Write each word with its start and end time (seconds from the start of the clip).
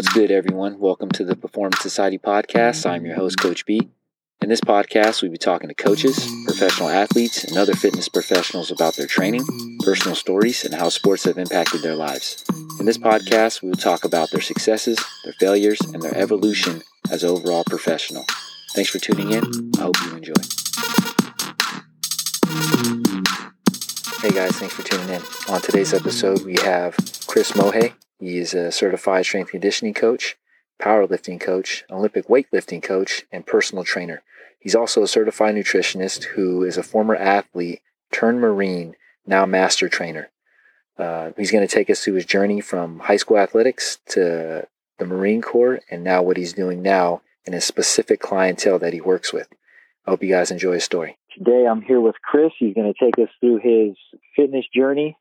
What's 0.00 0.14
good, 0.14 0.30
everyone? 0.30 0.78
Welcome 0.78 1.10
to 1.10 1.26
the 1.26 1.36
Performance 1.36 1.82
Society 1.82 2.16
podcast. 2.16 2.88
I'm 2.88 3.04
your 3.04 3.16
host, 3.16 3.38
Coach 3.38 3.66
B. 3.66 3.90
In 4.40 4.48
this 4.48 4.62
podcast, 4.62 5.20
we'll 5.20 5.30
be 5.30 5.36
talking 5.36 5.68
to 5.68 5.74
coaches, 5.74 6.26
professional 6.46 6.88
athletes, 6.88 7.44
and 7.44 7.58
other 7.58 7.74
fitness 7.74 8.08
professionals 8.08 8.70
about 8.70 8.96
their 8.96 9.06
training, 9.06 9.44
personal 9.80 10.14
stories, 10.14 10.64
and 10.64 10.72
how 10.72 10.88
sports 10.88 11.24
have 11.24 11.36
impacted 11.36 11.82
their 11.82 11.96
lives. 11.96 12.42
In 12.78 12.86
this 12.86 12.96
podcast, 12.96 13.60
we 13.60 13.68
will 13.68 13.76
talk 13.76 14.06
about 14.06 14.30
their 14.30 14.40
successes, 14.40 14.98
their 15.24 15.34
failures, 15.34 15.78
and 15.92 16.00
their 16.00 16.16
evolution 16.16 16.80
as 17.10 17.22
overall 17.22 17.64
professional. 17.64 18.24
Thanks 18.72 18.88
for 18.88 19.00
tuning 19.00 19.32
in. 19.32 19.44
I 19.78 19.82
hope 19.82 19.96
you 20.06 20.16
enjoy. 20.16 20.32
Hey 24.22 24.30
guys, 24.30 24.52
thanks 24.52 24.72
for 24.72 24.82
tuning 24.82 25.10
in. 25.10 25.22
On 25.50 25.60
today's 25.60 25.92
episode, 25.92 26.42
we 26.46 26.54
have 26.62 26.96
Chris 27.26 27.52
Mohe. 27.52 27.92
He 28.20 28.38
is 28.38 28.52
a 28.52 28.70
certified 28.70 29.24
strength 29.24 29.50
conditioning 29.50 29.94
coach, 29.94 30.36
powerlifting 30.80 31.40
coach, 31.40 31.84
Olympic 31.90 32.28
weightlifting 32.28 32.82
coach, 32.82 33.24
and 33.32 33.46
personal 33.46 33.82
trainer. 33.82 34.22
He's 34.58 34.74
also 34.74 35.02
a 35.02 35.08
certified 35.08 35.54
nutritionist 35.54 36.24
who 36.24 36.62
is 36.62 36.76
a 36.76 36.82
former 36.82 37.16
athlete 37.16 37.80
turned 38.12 38.40
Marine, 38.40 38.94
now 39.26 39.46
master 39.46 39.88
trainer. 39.88 40.28
Uh, 40.98 41.30
he's 41.36 41.50
going 41.50 41.66
to 41.66 41.74
take 41.74 41.88
us 41.88 42.04
through 42.04 42.14
his 42.14 42.26
journey 42.26 42.60
from 42.60 42.98
high 43.00 43.16
school 43.16 43.38
athletics 43.38 43.98
to 44.08 44.66
the 44.98 45.06
Marine 45.06 45.40
Corps 45.40 45.80
and 45.90 46.04
now 46.04 46.22
what 46.22 46.36
he's 46.36 46.52
doing 46.52 46.82
now 46.82 47.22
and 47.46 47.54
his 47.54 47.64
specific 47.64 48.20
clientele 48.20 48.78
that 48.78 48.92
he 48.92 49.00
works 49.00 49.32
with. 49.32 49.48
I 50.06 50.10
hope 50.10 50.22
you 50.22 50.28
guys 50.28 50.50
enjoy 50.50 50.74
his 50.74 50.84
story. 50.84 51.16
Today 51.36 51.66
I'm 51.66 51.80
here 51.80 52.00
with 52.00 52.16
Chris. 52.22 52.52
He's 52.58 52.74
going 52.74 52.92
to 52.92 53.04
take 53.04 53.18
us 53.18 53.32
through 53.40 53.60
his 53.62 53.96
fitness 54.36 54.66
journey. 54.74 55.16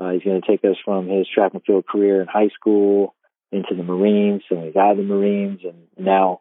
Uh, 0.00 0.10
he's 0.10 0.22
going 0.22 0.40
to 0.40 0.46
take 0.46 0.64
us 0.64 0.76
from 0.84 1.08
his 1.08 1.26
track 1.32 1.54
and 1.54 1.62
field 1.64 1.86
career 1.86 2.22
in 2.22 2.28
high 2.28 2.48
school 2.48 3.14
into 3.50 3.74
the 3.74 3.82
Marines, 3.82 4.42
and 4.50 4.64
he's 4.64 4.76
out 4.76 4.92
of 4.92 4.96
the 4.98 5.02
Marines, 5.02 5.60
and 5.64 5.86
now, 5.96 6.40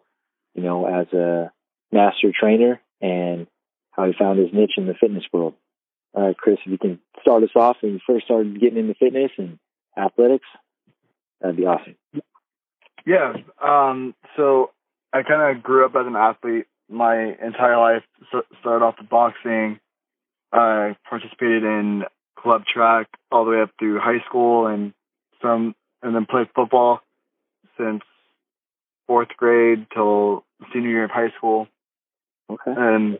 you 0.53 0.61
know, 0.61 0.85
as 0.85 1.11
a 1.13 1.51
master 1.91 2.31
trainer 2.37 2.81
and 3.01 3.47
how 3.91 4.05
he 4.05 4.13
found 4.13 4.39
his 4.39 4.53
niche 4.53 4.73
in 4.77 4.87
the 4.87 4.93
fitness 4.93 5.23
world. 5.31 5.55
Right, 6.13 6.35
Chris, 6.35 6.57
if 6.65 6.71
you 6.71 6.77
can 6.77 6.99
start 7.21 7.43
us 7.43 7.55
off 7.55 7.77
when 7.81 7.93
you 7.93 7.99
first 8.05 8.25
started 8.25 8.59
getting 8.59 8.79
into 8.79 8.95
fitness 8.95 9.31
and 9.37 9.59
athletics, 9.95 10.47
that'd 11.39 11.57
be 11.57 11.65
awesome. 11.65 11.95
Yeah. 13.05 13.33
Um, 13.61 14.15
so 14.35 14.71
I 15.13 15.21
kind 15.23 15.55
of 15.55 15.63
grew 15.63 15.85
up 15.85 15.95
as 15.95 16.07
an 16.07 16.15
athlete 16.15 16.65
my 16.89 17.35
entire 17.43 17.77
life. 17.77 18.03
Started 18.61 18.83
off 18.83 18.95
with 18.99 19.09
boxing. 19.09 19.79
I 20.51 20.95
participated 21.07 21.63
in 21.63 22.03
club 22.41 22.63
track 22.71 23.07
all 23.31 23.45
the 23.45 23.51
way 23.51 23.61
up 23.61 23.71
through 23.79 23.99
high 23.99 24.23
school 24.27 24.67
and 24.67 24.93
some, 25.41 25.75
and 26.01 26.15
then 26.15 26.25
played 26.25 26.47
football 26.55 27.01
since 27.77 28.01
fourth 29.07 29.29
grade 29.37 29.87
till 29.93 30.43
senior 30.73 30.89
year 30.89 31.03
of 31.05 31.11
high 31.11 31.31
school. 31.37 31.67
Okay. 32.49 32.73
And 32.75 33.19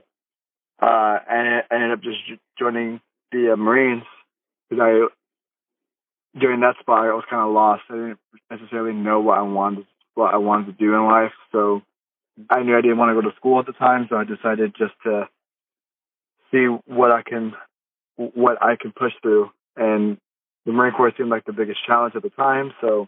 uh, 0.80 1.18
and 1.30 1.48
I 1.48 1.62
ended 1.72 1.92
up 1.92 2.02
just 2.02 2.20
joining 2.60 3.02
the 3.32 3.54
uh, 3.54 3.56
Marines 3.56 4.04
because 4.70 4.84
I 4.84 6.40
during 6.40 6.60
that 6.62 6.76
spot 6.80 7.06
I 7.06 7.14
was 7.14 7.26
kind 7.30 7.42
of 7.42 7.54
lost. 7.54 7.84
I 7.90 7.94
didn't 7.94 8.20
necessarily 8.52 8.94
know 8.94 9.20
what 9.20 9.38
I 9.38 9.42
wanted 9.42 9.86
what 10.14 10.34
I 10.34 10.38
wanted 10.38 10.66
to 10.68 10.72
do 10.74 10.94
in 10.94 11.06
life, 11.06 11.34
so 11.52 11.82
I 12.50 12.64
knew 12.64 12.78
I 12.78 12.82
didn't 12.82 12.98
want 12.98 13.16
to 13.16 13.22
go 13.22 13.30
to 13.30 13.36
school 13.36 13.60
at 13.60 13.66
the 13.66 13.74
time. 13.74 14.08
So 14.10 14.18
I 14.18 14.24
decided 14.24 14.76
just 14.78 14.94
to 15.04 15.28
see 16.52 16.66
what 16.86 17.12
I 17.12 17.22
can 17.24 17.54
what 18.18 18.62
I 18.62 18.76
can 18.76 18.92
push 18.92 19.14
through, 19.22 19.52
and 19.76 20.18
the 20.66 20.72
Marine 20.74 20.94
Corps 20.94 21.14
seemed 21.18 21.30
like 21.30 21.46
the 21.46 21.54
biggest 21.54 21.80
challenge 21.86 22.16
at 22.16 22.24
the 22.24 22.30
time. 22.30 22.74
So 22.82 23.08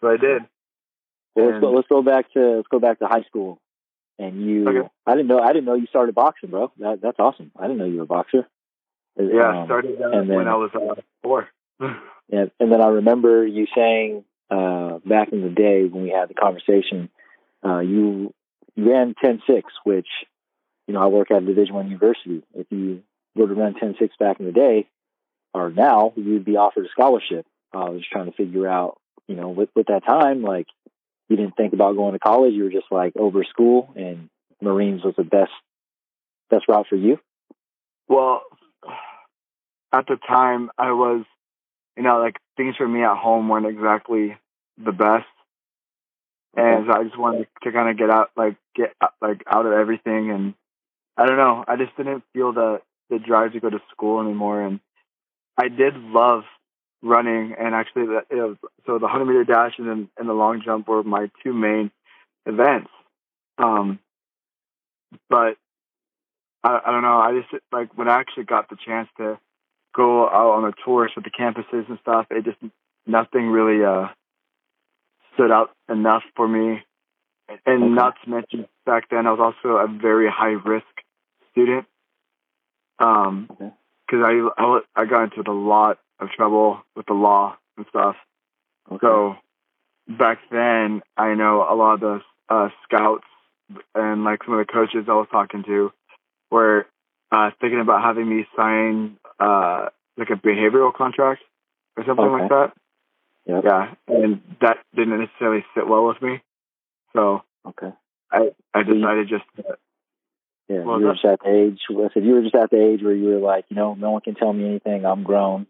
so 0.00 0.08
I 0.08 0.16
did. 0.16 0.42
Well, 1.34 1.46
let's 1.50 1.60
go, 1.60 1.70
let's 1.72 1.88
go 1.88 2.02
back 2.02 2.32
to 2.32 2.56
let's 2.56 2.68
go 2.68 2.78
back 2.78 2.98
to 3.00 3.06
high 3.06 3.22
school. 3.22 3.58
And 4.18 4.44
you, 4.46 4.66
Okay. 4.68 4.88
I 5.06 5.12
didn't 5.12 5.28
know 5.28 5.40
I 5.40 5.48
didn't 5.48 5.66
know 5.66 5.74
you 5.74 5.86
started 5.86 6.14
boxing, 6.14 6.50
bro. 6.50 6.72
That 6.78 7.00
that's 7.02 7.18
awesome. 7.18 7.52
I 7.58 7.62
didn't 7.62 7.78
know 7.78 7.84
you 7.84 7.98
were 7.98 8.02
a 8.04 8.06
boxer. 8.06 8.46
Yeah, 9.18 9.40
I 9.42 9.60
Um, 9.62 9.66
started 9.66 9.98
that 9.98 10.12
and 10.12 10.28
then- 10.30 10.36
when 10.36 10.48
I 10.48 10.56
was 10.56 10.70
uh, 10.74 11.00
four. 11.22 11.48
And, 12.28 12.50
and 12.58 12.72
then 12.72 12.80
I 12.80 12.88
remember 12.88 13.46
you 13.46 13.68
saying 13.72 14.24
uh, 14.50 14.98
back 15.06 15.28
in 15.30 15.42
the 15.42 15.48
day 15.48 15.84
when 15.84 16.02
we 16.02 16.10
had 16.10 16.28
the 16.28 16.34
conversation, 16.34 17.08
uh, 17.64 17.78
you 17.78 18.34
you 18.74 18.90
ran 18.90 19.14
ten 19.24 19.40
six, 19.46 19.72
which 19.84 20.08
you 20.88 20.94
know 20.94 21.00
I 21.00 21.06
work 21.06 21.30
at 21.30 21.40
a 21.42 21.46
Division 21.46 21.74
One 21.76 21.86
university. 21.86 22.42
If 22.52 22.66
you 22.70 23.02
were 23.42 23.48
to 23.48 23.54
run 23.54 23.74
ten 23.74 23.94
six 23.98 24.14
back 24.18 24.40
in 24.40 24.46
the 24.46 24.52
day, 24.52 24.88
or 25.54 25.70
now, 25.70 26.12
you'd 26.16 26.44
be 26.44 26.56
offered 26.56 26.86
a 26.86 26.88
scholarship. 26.90 27.46
I 27.72 27.90
was 27.90 28.02
trying 28.10 28.26
to 28.26 28.36
figure 28.36 28.68
out, 28.68 28.98
you 29.26 29.36
know, 29.36 29.48
with 29.48 29.70
with 29.74 29.86
that 29.86 30.04
time, 30.04 30.42
like 30.42 30.66
you 31.28 31.36
didn't 31.36 31.56
think 31.56 31.72
about 31.72 31.96
going 31.96 32.12
to 32.12 32.18
college. 32.18 32.54
You 32.54 32.64
were 32.64 32.70
just 32.70 32.90
like 32.90 33.16
over 33.16 33.44
school, 33.44 33.92
and 33.96 34.28
Marines 34.60 35.02
was 35.04 35.14
the 35.16 35.24
best 35.24 35.52
best 36.50 36.68
route 36.68 36.86
for 36.88 36.96
you. 36.96 37.18
Well, 38.08 38.42
at 39.92 40.06
the 40.06 40.16
time, 40.28 40.70
I 40.78 40.92
was, 40.92 41.24
you 41.96 42.02
know, 42.02 42.18
like 42.20 42.36
things 42.56 42.76
for 42.76 42.86
me 42.86 43.02
at 43.02 43.16
home 43.16 43.48
weren't 43.48 43.66
exactly 43.66 44.36
the 44.78 44.92
best, 44.92 45.26
and 46.56 46.86
so 46.86 46.92
I 46.92 47.04
just 47.04 47.18
wanted 47.18 47.48
to 47.62 47.72
kind 47.72 47.90
of 47.90 47.98
get 47.98 48.10
out, 48.10 48.30
like 48.36 48.56
get 48.74 48.94
like 49.20 49.42
out 49.50 49.66
of 49.66 49.72
everything, 49.72 50.30
and 50.30 50.54
I 51.16 51.26
don't 51.26 51.38
know, 51.38 51.64
I 51.66 51.76
just 51.76 51.96
didn't 51.96 52.22
feel 52.32 52.52
the 52.52 52.80
the 53.10 53.18
drive 53.18 53.52
to 53.52 53.60
go 53.60 53.70
to 53.70 53.80
school 53.90 54.20
anymore, 54.20 54.62
and 54.62 54.80
I 55.56 55.68
did 55.68 55.96
love 55.96 56.44
running, 57.02 57.54
and 57.58 57.74
actually, 57.74 58.06
the, 58.06 58.22
it 58.30 58.34
was, 58.36 58.56
so 58.86 58.98
the 58.98 59.08
hundred 59.08 59.26
meter 59.26 59.44
dash 59.44 59.74
and 59.78 59.88
then 59.88 60.08
and 60.18 60.28
the 60.28 60.34
long 60.34 60.62
jump 60.64 60.88
were 60.88 61.02
my 61.02 61.30
two 61.42 61.52
main 61.52 61.90
events, 62.46 62.90
um, 63.58 63.98
but 65.28 65.56
I, 66.64 66.80
I 66.84 66.90
don't 66.90 67.02
know. 67.02 67.18
I 67.18 67.40
just 67.40 67.62
like 67.72 67.96
when 67.96 68.08
I 68.08 68.18
actually 68.20 68.44
got 68.44 68.68
the 68.68 68.76
chance 68.84 69.08
to 69.18 69.38
go 69.94 70.28
out 70.28 70.52
on 70.56 70.62
the 70.62 70.74
tours 70.84 71.12
with 71.16 71.24
the 71.24 71.30
campuses 71.30 71.88
and 71.88 71.98
stuff. 72.02 72.26
It 72.30 72.44
just 72.44 72.58
nothing 73.06 73.48
really 73.48 73.84
uh 73.84 74.08
stood 75.34 75.50
out 75.50 75.70
enough 75.88 76.22
for 76.34 76.46
me. 76.46 76.82
And 77.48 77.82
Okay. 77.82 77.94
not 77.94 78.14
to 78.22 78.30
mention 78.30 78.66
back 78.84 79.08
then 79.10 79.26
I 79.26 79.32
was 79.32 79.40
also 79.40 79.76
a 79.76 79.86
very 79.86 80.28
high 80.30 80.56
risk 80.64 80.86
student. 81.52 81.86
Um, 82.98 83.48
Okay. 83.52 83.70
because 84.06 84.24
I, 84.24 84.62
I 84.62 84.80
I 84.94 85.04
got 85.04 85.36
into 85.36 85.50
a 85.50 85.52
lot 85.52 85.98
of 86.20 86.30
trouble 86.30 86.80
with 86.94 87.06
the 87.06 87.14
law 87.14 87.56
and 87.76 87.86
stuff. 87.90 88.16
Okay. 88.90 88.98
So 89.04 89.36
back 90.08 90.38
then, 90.50 91.02
I 91.16 91.34
know 91.34 91.66
a 91.68 91.74
lot 91.74 91.94
of 91.94 92.00
the 92.00 92.20
uh, 92.48 92.68
scouts 92.84 93.24
and 93.94 94.24
like 94.24 94.44
some 94.44 94.54
of 94.54 94.64
the 94.64 94.72
coaches 94.72 95.06
I 95.08 95.14
was 95.14 95.28
talking 95.30 95.64
to 95.64 95.92
were 96.50 96.86
uh, 97.32 97.50
thinking 97.60 97.80
about 97.80 98.02
having 98.04 98.28
me 98.28 98.46
sign 98.56 99.18
uh, 99.40 99.88
like 100.16 100.30
a 100.30 100.34
behavioral 100.34 100.94
contract 100.94 101.42
or 101.96 102.04
something 102.04 102.24
Okay. 102.24 102.42
like 102.42 102.50
that. 102.50 102.72
Yep. 103.46 103.64
Yeah, 103.64 103.94
and 104.08 104.40
that 104.60 104.78
didn't 104.94 105.20
necessarily 105.20 105.64
sit 105.74 105.86
well 105.86 106.06
with 106.06 106.20
me. 106.20 106.42
So 107.12 107.42
okay. 107.66 107.92
I 108.32 108.50
I 108.74 108.82
decided 108.82 109.28
just 109.28 109.44
to, 109.56 109.78
Yeah, 110.68 110.80
Well, 110.80 110.98
you 110.98 111.06
were 111.06 111.12
just 111.12 111.24
at 111.24 111.40
the 111.44 111.48
age. 111.48 111.80
I 111.90 112.08
said 112.12 112.24
you 112.24 112.34
were 112.34 112.42
just 112.42 112.54
at 112.54 112.70
the 112.70 112.82
age 112.82 113.02
where 113.02 113.14
you 113.14 113.28
were 113.28 113.38
like, 113.38 113.66
you 113.68 113.76
know, 113.76 113.94
no 113.94 114.10
one 114.10 114.20
can 114.22 114.34
tell 114.34 114.52
me 114.52 114.66
anything. 114.66 115.04
I'm 115.06 115.22
grown, 115.22 115.66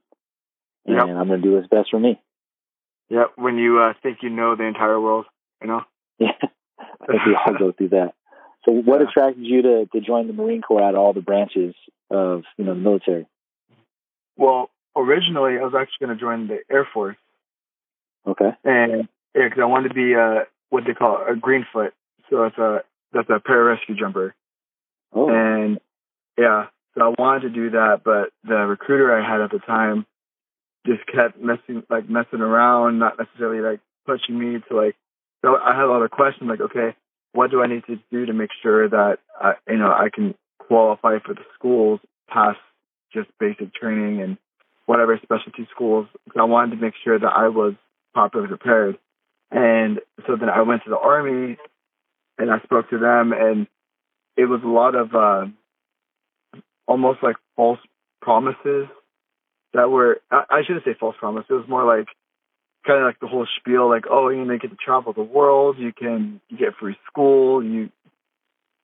and 0.87 0.97
Yep. 0.97 1.07
I'm 1.09 1.29
going 1.29 1.43
to 1.43 1.47
do 1.49 1.55
what's 1.55 1.67
best 1.69 1.91
for 1.91 1.99
me. 2.01 2.21
yeah 3.11 3.25
when 3.37 3.59
you 3.59 3.79
uh, 3.81 3.93
think 4.03 4.19
you 4.23 4.31
know 4.31 4.57
the 4.57 4.65
entire 4.65 5.01
world, 5.01 5.27
you 5.61 5.69
know. 5.69 5.83
Yeah, 6.19 6.33
I 7.03 7.07
think 7.07 7.25
we 7.27 7.35
all 7.37 7.59
go 7.59 7.73
through 7.73 7.91
that. 7.91 8.15
So, 8.65 8.73
what 8.73 9.01
Yeah. 9.03 9.09
attracted 9.09 9.45
you 9.45 9.63
to 9.63 9.87
to 9.93 10.01
join 10.01 10.27
the 10.29 10.33
Marine 10.33 10.63
Corps 10.63 10.83
out 10.83 10.95
of 10.95 11.01
all 11.01 11.13
the 11.13 11.21
branches 11.21 11.75
of 12.11 12.45
you 12.57 12.65
know 12.65 12.75
the 12.75 12.81
military? 12.81 13.27
Well, 14.39 14.71
originally 14.97 15.59
I 15.59 15.63
was 15.63 15.75
actually 15.79 16.07
going 16.07 16.19
to 16.19 16.21
join 16.25 16.49
the 16.49 16.61
Air 16.71 16.89
Force. 16.93 17.17
Okay, 18.27 18.51
and 18.65 19.09
yeah, 19.35 19.45
because 19.49 19.61
I 19.61 19.67
wanted 19.67 19.89
to 19.89 19.95
be 19.95 20.15
a 20.15 20.47
what 20.71 20.85
they 20.87 20.95
call 20.95 21.17
a 21.19 21.35
greenfoot. 21.35 21.93
So 22.31 22.45
it's 22.45 22.59
a 22.59 22.83
that's 23.13 23.29
a 23.31 23.39
pararescue 23.39 23.97
jumper, 23.99 24.35
oh, 25.13 25.29
and 25.29 25.81
yeah, 26.39 26.67
so 26.95 27.03
I 27.05 27.15
wanted 27.21 27.43
to 27.43 27.51
do 27.51 27.71
that, 27.71 28.03
but 28.05 28.31
the 28.45 28.55
recruiter 28.55 29.15
I 29.15 29.29
had 29.29 29.41
at 29.41 29.51
the 29.51 29.59
time 29.59 30.07
just 30.87 31.07
kept 31.07 31.39
messing 31.39 31.83
like 31.91 32.09
messing 32.09 32.41
around, 32.41 32.99
not 32.99 33.19
necessarily 33.19 33.61
like 33.61 33.81
pushing 34.07 34.39
me 34.39 34.61
to 34.69 34.77
like. 34.77 34.97
So 35.45 35.57
I 35.57 35.75
had 35.75 35.85
a 35.85 35.89
lot 35.89 36.03
of 36.03 36.11
questions 36.11 36.49
like, 36.49 36.61
okay, 36.61 36.97
what 37.33 37.51
do 37.51 37.63
I 37.63 37.67
need 37.67 37.85
to 37.87 37.99
do 38.11 38.27
to 38.27 38.33
make 38.33 38.51
sure 38.63 38.89
that 38.89 39.19
I, 39.39 39.55
you 39.69 39.79
know 39.79 39.91
I 39.91 40.09
can 40.13 40.35
qualify 40.59 41.19
for 41.25 41.35
the 41.35 41.45
schools 41.55 42.01
past 42.29 42.59
just 43.13 43.29
basic 43.39 43.75
training 43.75 44.23
and 44.23 44.39
whatever 44.87 45.19
specialty 45.23 45.69
schools? 45.75 46.07
I 46.39 46.45
wanted 46.45 46.77
to 46.77 46.83
make 46.83 46.95
sure 47.05 47.19
that 47.19 47.33
I 47.35 47.49
was 47.49 47.75
properly 48.15 48.49
prepared. 48.49 48.99
And 49.51 50.01
so 50.27 50.37
then 50.37 50.49
I 50.49 50.63
went 50.63 50.85
to 50.85 50.91
the 50.91 50.99
army 50.99 51.57
and 52.39 52.51
I 52.51 52.59
spoke 52.61 52.91
to 52.91 52.99
them 52.99 53.33
and 53.33 53.67
it 54.37 54.47
was 54.47 54.61
a 54.63 54.69
lot 54.69 54.95
of 54.95 55.15
uh 55.15 55.47
almost 56.87 57.23
like 57.23 57.37
false 57.57 57.81
promises 58.21 58.87
that 59.75 59.91
were 59.91 60.21
I, 60.31 60.45
I 60.51 60.63
shouldn't 60.67 60.85
say 60.85 60.95
false 60.99 61.17
promises. 61.19 61.51
It 61.51 61.55
was 61.55 61.69
more 61.69 61.85
like 61.85 62.09
kind 62.87 63.01
of 63.01 63.07
like 63.07 63.21
the 63.21 63.27
whole 63.27 63.47
spiel, 63.59 63.89
like, 63.89 64.05
oh, 64.09 64.29
you 64.29 64.45
know, 64.45 64.53
you 64.53 64.59
get 64.59 64.71
to 64.71 64.77
travel 64.77 65.13
the 65.13 65.23
world, 65.23 65.77
you 65.79 65.93
can 65.93 66.41
you 66.49 66.57
get 66.57 66.77
free 66.81 66.97
school, 67.07 67.63
you 67.63 67.91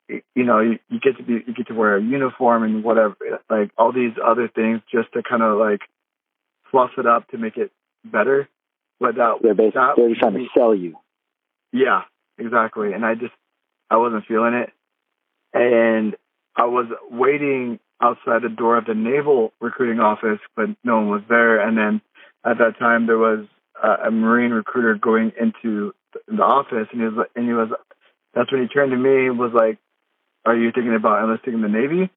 you 0.08 0.44
know, 0.44 0.60
you, 0.60 0.78
you 0.88 1.00
get 1.00 1.16
to 1.16 1.22
be 1.22 1.34
you 1.46 1.54
get 1.54 1.68
to 1.68 1.74
wear 1.74 1.96
a 1.96 2.02
uniform 2.02 2.64
and 2.64 2.84
whatever, 2.84 3.16
like 3.48 3.70
all 3.78 3.92
these 3.92 4.12
other 4.22 4.48
things, 4.48 4.80
just 4.90 5.12
to 5.12 5.22
kind 5.22 5.42
of 5.42 5.58
like 5.58 5.80
fluff 6.70 6.90
it 6.98 7.06
up 7.06 7.28
to 7.28 7.38
make 7.38 7.56
it 7.56 7.70
better. 8.04 8.48
But 9.00 9.16
that 9.16 9.36
they're 9.42 9.54
basically 9.54 9.80
that, 9.80 9.94
they're 9.96 10.14
trying 10.14 10.34
to 10.34 10.46
sell 10.56 10.74
you. 10.74 10.96
Yeah, 11.72 12.02
exactly. 12.38 12.92
And 12.92 13.04
I 13.04 13.14
just 13.14 13.32
I 13.90 13.96
wasn't 13.96 14.26
feeling 14.26 14.54
it, 14.54 14.72
and 15.52 16.16
I 16.56 16.66
was 16.66 16.86
waiting 17.10 17.78
outside 18.00 18.42
the 18.42 18.48
door 18.48 18.76
of 18.76 18.86
the 18.86 18.94
naval 18.94 19.52
recruiting 19.60 20.00
office, 20.00 20.40
but 20.56 20.70
no 20.84 20.96
one 20.96 21.08
was 21.08 21.22
there. 21.28 21.60
And 21.60 21.78
then 21.78 22.00
at 22.44 22.58
that 22.58 22.78
time, 22.78 23.06
there 23.06 23.18
was 23.18 23.46
a, 23.82 24.08
a 24.08 24.10
Marine 24.10 24.50
recruiter 24.50 24.94
going 24.94 25.32
into 25.40 25.94
the 26.26 26.42
office, 26.42 26.88
and 26.92 27.00
he 27.00 27.06
was 27.08 27.26
and 27.34 27.46
he 27.46 27.52
was 27.52 27.70
that's 28.34 28.50
when 28.50 28.62
he 28.62 28.68
turned 28.68 28.90
to 28.92 28.96
me 28.96 29.26
and 29.26 29.38
was 29.38 29.52
like, 29.54 29.78
"Are 30.44 30.56
you 30.56 30.72
thinking 30.72 30.94
about 30.94 31.22
enlisting 31.22 31.54
in 31.54 31.62
the 31.62 31.68
Navy?" 31.68 32.10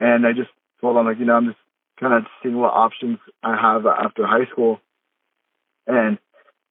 And 0.00 0.26
I 0.26 0.32
just 0.32 0.50
told 0.80 0.96
him 0.96 1.06
like, 1.06 1.18
you 1.18 1.24
know, 1.24 1.34
I'm 1.34 1.46
just 1.46 1.58
kind 2.00 2.14
of 2.14 2.24
seeing 2.42 2.56
what 2.56 2.74
options 2.74 3.18
I 3.42 3.56
have 3.56 3.86
after 3.86 4.26
high 4.26 4.46
school. 4.50 4.80
And 5.86 6.18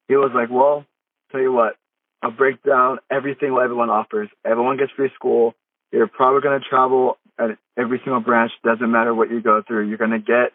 he 0.07 0.15
was 0.15 0.31
like, 0.33 0.49
"Well, 0.49 0.85
tell 1.31 1.41
you 1.41 1.51
what, 1.51 1.75
I'll 2.21 2.31
break 2.31 2.63
down 2.63 2.99
everything 3.11 3.53
what 3.53 3.63
everyone 3.63 3.89
offers. 3.89 4.29
Everyone 4.45 4.77
gets 4.77 4.91
free 4.93 5.11
school. 5.15 5.55
You're 5.93 6.07
probably 6.07 6.41
going 6.41 6.59
to 6.59 6.67
travel 6.67 7.19
at 7.37 7.51
every 7.77 7.99
single 8.03 8.19
branch. 8.19 8.51
Doesn't 8.63 8.91
matter 8.91 9.13
what 9.13 9.29
you 9.29 9.41
go 9.41 9.61
through. 9.65 9.87
You're 9.87 9.99
going 9.99 10.09
to 10.09 10.19
get 10.19 10.51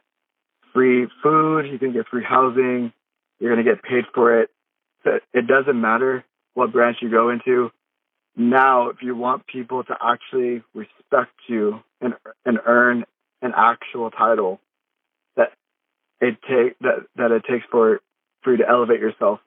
free 0.75 1.07
food. 1.23 1.67
You 1.71 1.79
can 1.79 1.93
get 1.93 2.09
free 2.09 2.25
housing. 2.25 2.93
You're 3.39 3.55
going 3.55 3.65
to 3.65 3.71
get 3.71 3.83
paid 3.83 4.05
for 4.13 4.43
it. 4.43 4.51
It 5.33 5.47
doesn't 5.47 5.81
matter 5.81 6.25
what 6.55 6.73
branch 6.73 6.99
you 7.01 7.09
go 7.09 7.31
into. 7.31 7.71
Now, 8.37 8.89
if 8.89 8.97
you 9.01 9.15
want 9.15 9.47
people 9.47 9.85
to 9.85 9.97
actually 10.03 10.63
respect 10.75 11.33
you 11.49 11.81
and 12.01 12.15
and 12.45 12.59
earn 12.67 13.05
an 13.41 13.53
actual 13.57 14.11
title, 14.11 14.61
that 15.37 15.53
it 16.21 16.37
take 16.43 16.79
that 16.81 17.07
that 17.17 17.31
it 17.31 17.45
takes 17.49 17.65
for 17.71 18.01
for 18.43 18.53
you 18.53 18.59
to 18.59 18.69
elevate 18.69 19.01
yourself. 19.01 19.41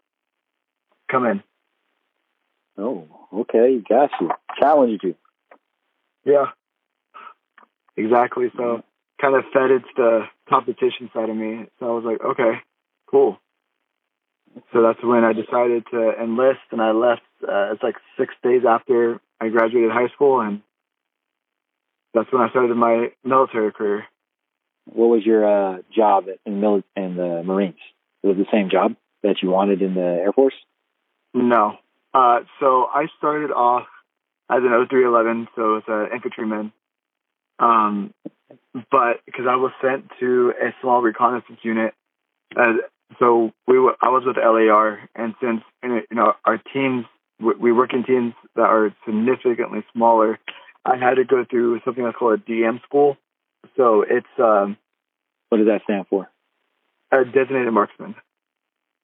Come 1.11 1.25
in. 1.25 1.43
Oh, 2.77 3.07
okay, 3.33 3.73
you 3.73 3.83
got 3.87 4.09
you. 4.19 4.31
Challenged 4.59 5.03
you. 5.03 5.15
Yeah, 6.25 6.45
exactly. 7.97 8.51
So 8.55 8.83
kind 9.21 9.35
of 9.35 9.43
fed 9.53 9.71
it's 9.71 9.85
the 9.95 10.21
competition 10.49 11.09
side 11.13 11.29
of 11.29 11.35
me. 11.35 11.67
So 11.79 11.85
I 11.87 11.91
was 11.91 12.03
like, 12.03 12.21
okay, 12.21 12.59
cool. 13.09 13.37
So 14.73 14.81
that's 14.81 15.01
when 15.03 15.23
I 15.23 15.33
decided 15.33 15.85
to 15.91 16.11
enlist, 16.21 16.59
and 16.71 16.81
I 16.81 16.91
left. 16.91 17.21
Uh, 17.41 17.71
it's 17.73 17.83
like 17.83 17.95
six 18.17 18.33
days 18.43 18.63
after 18.67 19.19
I 19.39 19.49
graduated 19.49 19.91
high 19.91 20.09
school, 20.13 20.41
and 20.41 20.61
that's 22.13 22.31
when 22.31 22.41
I 22.41 22.49
started 22.49 22.75
my 22.75 23.11
military 23.23 23.71
career. 23.71 24.05
What 24.85 25.07
was 25.07 25.25
your 25.25 25.45
uh, 25.45 25.77
job 25.95 26.25
in, 26.45 26.59
mil- 26.59 26.83
in 26.97 27.15
the 27.15 27.43
Marines? 27.45 27.79
Was 28.23 28.35
it 28.35 28.39
the 28.39 28.51
same 28.51 28.69
job 28.69 28.95
that 29.23 29.41
you 29.41 29.49
wanted 29.49 29.81
in 29.81 29.93
the 29.93 30.01
Air 30.01 30.33
Force? 30.33 30.55
No. 31.33 31.77
Uh, 32.13 32.41
so 32.59 32.87
I 32.93 33.05
started 33.17 33.51
off 33.51 33.87
as 34.51 34.59
an 34.63 34.87
0311, 34.89 35.47
so 35.55 35.77
it's 35.77 35.87
an 35.87 36.09
infantryman. 36.13 36.73
Um, 37.59 38.13
but 38.73 39.21
because 39.25 39.45
I 39.49 39.55
was 39.55 39.71
sent 39.81 40.09
to 40.19 40.53
a 40.61 40.73
small 40.81 41.01
reconnaissance 41.01 41.59
unit, 41.63 41.93
uh, 42.55 42.73
so 43.19 43.51
we 43.67 43.79
were, 43.79 43.95
I 44.01 44.09
was 44.09 44.23
with 44.25 44.37
LAR, 44.37 44.99
and 45.15 45.35
since 45.41 45.61
you 45.83 46.03
know 46.11 46.33
our 46.43 46.61
teams, 46.73 47.05
we 47.39 47.71
work 47.71 47.93
in 47.93 48.03
teams 48.03 48.33
that 48.55 48.63
are 48.63 48.93
significantly 49.05 49.83
smaller, 49.93 50.37
I 50.85 50.97
had 50.97 51.15
to 51.15 51.23
go 51.23 51.45
through 51.49 51.81
something 51.85 52.03
that's 52.03 52.17
called 52.17 52.39
a 52.39 52.43
DM 52.51 52.81
school. 52.83 53.17
So 53.77 54.01
it's 54.01 54.27
um, 54.37 54.77
what 55.49 55.59
does 55.59 55.67
that 55.67 55.81
stand 55.83 56.07
for? 56.09 56.29
A 57.11 57.25
designated 57.25 57.73
marksman. 57.73 58.15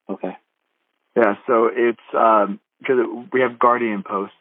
Okay. 0.09 0.35
Yeah, 1.15 1.35
so 1.45 1.69
it's 1.73 1.99
um, 2.13 2.59
because 2.79 2.97
we 3.31 3.41
have 3.41 3.59
guardian 3.59 4.03
posts. 4.03 4.35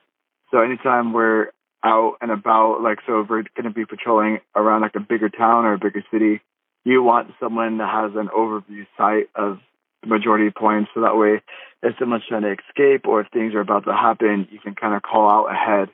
So 0.51 0.61
anytime 0.61 1.13
we're 1.13 1.51
out 1.85 2.17
and 2.21 2.31
about, 2.31 2.83
like 2.83 2.99
so 3.07 3.21
if 3.21 3.29
we're 3.29 3.43
going 3.43 3.65
to 3.65 3.71
be 3.71 3.85
patrolling 3.85 4.39
around 4.55 4.83
like 4.83 4.95
a 4.95 5.01
bigger 5.01 5.29
town 5.29 5.65
or 5.65 5.75
a 5.75 5.79
bigger 5.79 6.05
city, 6.13 6.41
you 6.85 7.03
want 7.03 7.33
someone 7.41 7.79
that 7.79 7.89
has 7.89 8.13
an 8.17 8.29
overview 8.29 8.87
sight 8.97 9.29
of 9.35 9.59
the 10.03 10.09
majority 10.09 10.51
points, 10.51 10.91
so 10.95 11.01
that 11.01 11.17
way 11.17 11.43
if 11.83 11.95
someone's 11.99 12.25
trying 12.29 12.43
to 12.43 12.53
escape 12.53 13.07
or 13.07 13.21
if 13.21 13.29
things 13.33 13.55
are 13.55 13.61
about 13.61 13.85
to 13.85 13.93
happen, 13.93 14.49
you 14.51 14.59
can 14.59 14.75
kind 14.75 14.95
of 14.95 15.03
call 15.03 15.29
out 15.29 15.53
ahead. 15.53 15.89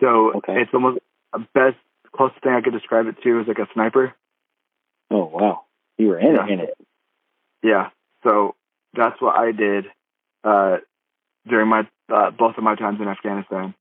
So 0.00 0.32
okay. 0.36 0.60
it's 0.62 0.70
almost 0.72 0.98
the 1.32 1.46
best 1.54 1.76
closest 2.14 2.42
thing 2.42 2.52
I 2.52 2.60
could 2.60 2.72
describe 2.72 3.06
it 3.06 3.16
to 3.22 3.40
is 3.40 3.48
like 3.48 3.58
a 3.58 3.68
sniper. 3.74 4.14
Oh 5.10 5.24
wow, 5.24 5.62
you 5.96 6.08
were 6.08 6.18
in 6.18 6.34
yeah. 6.34 6.44
it, 6.44 6.50
in 6.50 6.60
it. 6.60 6.78
Yeah. 7.62 7.90
So 8.22 8.54
that's 8.94 9.20
what 9.20 9.36
I 9.36 9.52
did 9.52 9.86
uh, 10.44 10.76
during 11.46 11.68
my 11.68 11.88
uh, 12.12 12.30
both 12.30 12.56
of 12.56 12.64
my 12.64 12.74
times 12.74 13.00
in 13.00 13.08
Afghanistan. 13.08 13.74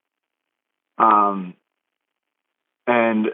Um, 0.98 1.54
and 2.86 3.28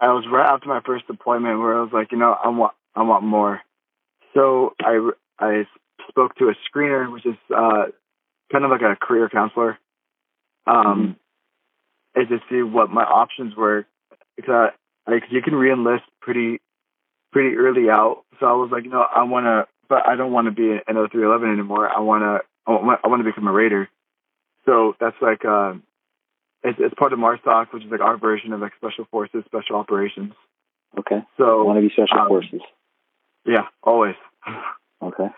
I 0.00 0.08
was 0.08 0.24
right 0.30 0.48
after 0.48 0.68
my 0.68 0.80
first 0.84 1.06
deployment 1.06 1.58
where 1.58 1.78
I 1.78 1.82
was 1.82 1.92
like, 1.92 2.12
you 2.12 2.18
know, 2.18 2.32
I 2.32 2.48
want 2.48 2.72
I 2.94 3.02
want 3.02 3.24
more. 3.24 3.60
So 4.34 4.74
I 4.80 5.10
I 5.38 5.64
spoke 6.08 6.36
to 6.36 6.48
a 6.48 6.54
screener, 6.68 7.12
which 7.12 7.26
is 7.26 7.36
uh, 7.54 7.86
kind 8.50 8.64
of 8.64 8.70
like 8.70 8.82
a 8.82 8.96
career 8.96 9.28
counselor, 9.28 9.78
um, 10.66 11.16
mm-hmm. 12.14 12.20
and 12.20 12.28
to 12.28 12.38
see 12.48 12.62
what 12.62 12.90
my 12.90 13.02
options 13.02 13.54
were 13.56 13.86
because 14.36 14.70
I, 15.06 15.10
like 15.10 15.24
you 15.30 15.42
can 15.42 15.54
reenlist 15.54 16.02
pretty 16.20 16.60
pretty 17.32 17.56
early 17.56 17.90
out. 17.90 18.24
So 18.40 18.46
I 18.46 18.52
was 18.52 18.70
like, 18.70 18.84
you 18.84 18.90
know, 18.90 19.02
I 19.02 19.24
want 19.24 19.46
to, 19.46 19.66
but 19.88 20.08
I 20.08 20.16
don't 20.16 20.32
want 20.32 20.46
to 20.46 20.52
be 20.52 20.70
an 20.70 20.94
0311 20.94 21.52
anymore. 21.52 21.88
I 21.88 22.00
want 22.00 22.22
to 22.22 22.46
I 22.66 23.08
want 23.08 23.20
to 23.20 23.30
become 23.30 23.48
a 23.48 23.52
raider. 23.52 23.88
So 24.66 24.94
that's 25.00 25.16
like 25.20 25.44
uh, 25.44 25.74
it's, 26.62 26.78
it's 26.80 26.94
part 26.94 27.12
of 27.12 27.18
MARSOC, 27.18 27.72
which 27.72 27.84
is 27.84 27.90
like 27.90 28.00
our 28.00 28.16
version 28.16 28.52
of 28.52 28.60
like 28.60 28.72
special 28.76 29.06
forces, 29.10 29.44
special 29.46 29.76
operations. 29.76 30.32
Okay. 30.98 31.22
So 31.36 31.60
I 31.60 31.64
want 31.64 31.78
to 31.78 31.82
be 31.82 31.92
special 31.92 32.18
um, 32.18 32.28
forces. 32.28 32.60
Yeah, 33.46 33.66
always. 33.82 34.16
Okay. 35.00 35.28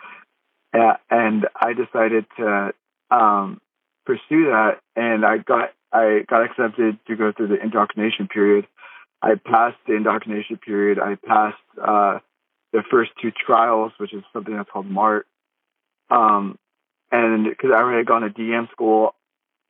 Yeah, 0.74 0.96
and 1.10 1.46
I 1.54 1.74
decided 1.74 2.24
to 2.38 2.72
um, 3.10 3.60
pursue 4.06 4.46
that, 4.46 4.78
and 4.96 5.24
I 5.24 5.38
got 5.38 5.72
I 5.92 6.24
got 6.28 6.44
accepted 6.44 6.98
to 7.08 7.16
go 7.16 7.32
through 7.32 7.48
the 7.48 7.60
indoctrination 7.60 8.28
period. 8.28 8.66
I 9.20 9.34
passed 9.34 9.76
the 9.86 9.96
indoctrination 9.96 10.56
period. 10.56 10.98
I 10.98 11.16
passed 11.16 11.58
uh, 11.78 12.20
the 12.72 12.82
first 12.90 13.10
two 13.20 13.32
trials, 13.32 13.92
which 13.98 14.14
is 14.14 14.22
something 14.32 14.56
that's 14.56 14.70
called 14.70 14.86
MART. 14.86 15.26
Um, 16.10 16.58
and 17.12 17.44
because 17.44 17.70
I 17.72 17.78
already 17.78 17.98
had 17.98 18.06
gone 18.06 18.22
to 18.22 18.30
DM 18.30 18.70
school, 18.70 19.14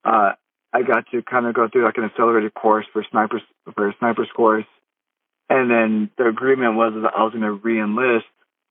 uh, 0.04 0.32
I 0.72 0.82
got 0.82 1.06
to 1.10 1.22
kind 1.22 1.46
of 1.46 1.54
go 1.54 1.68
through 1.68 1.84
like 1.84 1.96
an 1.96 2.04
accelerated 2.04 2.54
course 2.54 2.86
for 2.92 3.04
snipers 3.10 3.42
for 3.74 3.88
a 3.88 3.94
sniper's 3.98 4.30
course, 4.34 4.66
and 5.48 5.70
then 5.70 6.10
the 6.16 6.26
agreement 6.26 6.76
was 6.76 6.92
that 6.94 7.12
I 7.14 7.24
was 7.24 7.32
going 7.32 7.42
to 7.42 7.52
re-enlist 7.52 8.26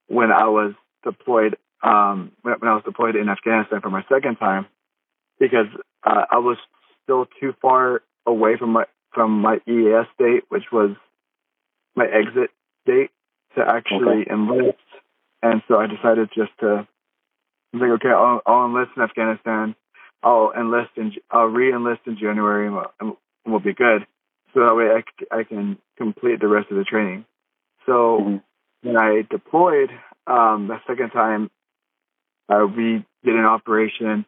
when 0.08 0.32
I 0.32 0.48
was 0.48 0.74
deployed 1.04 1.58
um, 1.84 2.32
when 2.42 2.56
I 2.62 2.76
was 2.76 2.84
deployed 2.84 3.16
in 3.16 3.30
Afghanistan 3.30 3.82
for 3.82 3.90
my 3.90 4.04
second 4.10 4.38
time, 4.38 4.66
because 5.40 5.68
uh, 6.04 6.26
I 6.30 6.40
was 6.40 6.58
still 7.04 7.26
too 7.40 7.54
far 7.62 8.02
away 8.26 8.58
from 8.58 8.72
my 8.72 8.86
from 9.14 9.42
my 9.42 9.60
EAS 9.68 10.08
date, 10.18 10.44
which 10.50 10.66
was 10.72 10.96
my 11.96 12.06
exit 12.06 12.52
date, 12.86 13.10
to 13.56 13.62
actually 13.66 14.22
okay. 14.22 14.32
enlist. 14.32 14.78
And 15.42 15.62
so 15.68 15.78
I 15.78 15.88
decided 15.88 16.30
just 16.36 16.52
to 16.60 16.88
I 17.74 17.78
was 17.78 17.82
like, 17.82 17.92
okay, 18.02 18.10
I'll, 18.10 18.42
I'll 18.46 18.66
enlist 18.66 18.92
in 18.96 19.04
Afghanistan. 19.04 19.76
I'll 20.22 20.52
enlist 20.58 20.92
in, 20.98 21.14
I'll 21.32 21.46
re-enlist 21.46 22.02
in 22.06 22.18
January, 22.18 22.68
and 22.68 22.76
we'll, 22.76 22.92
and 23.00 23.16
we'll 23.46 23.60
be 23.60 23.74
good. 23.74 24.06
So 24.54 24.62
that 24.62 24.76
way, 24.76 24.86
I, 24.86 25.40
I 25.40 25.44
can 25.44 25.78
complete 25.98 26.40
the 26.40 26.48
rest 26.48 26.72
of 26.72 26.78
the 26.78 26.84
training. 26.84 27.26
So 27.86 28.20
mm-hmm. 28.22 28.88
when 28.88 28.98
I 28.98 29.24
deployed 29.30 29.90
um, 30.28 30.68
the 30.68 30.78
second 30.88 31.12
time, 31.12 31.50
uh, 32.50 32.66
we 32.66 33.06
did 33.24 33.36
an 33.36 33.46
operation, 33.46 34.26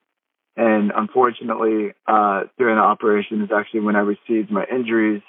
and 0.55 0.91
unfortunately, 0.95 1.93
uh, 2.07 2.43
during 2.57 2.75
the 2.75 2.81
operation 2.81 3.41
is 3.41 3.49
actually 3.55 3.81
when 3.81 3.95
I 3.95 4.01
received 4.01 4.51
my 4.51 4.65
injuries, 4.71 5.23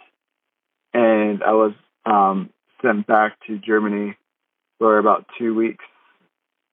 and 0.92 1.42
I 1.42 1.52
was 1.52 1.72
um, 2.04 2.50
sent 2.82 3.06
back 3.06 3.38
to 3.46 3.58
Germany 3.58 4.16
for 4.78 4.98
about 4.98 5.26
two 5.38 5.54
weeks. 5.54 5.84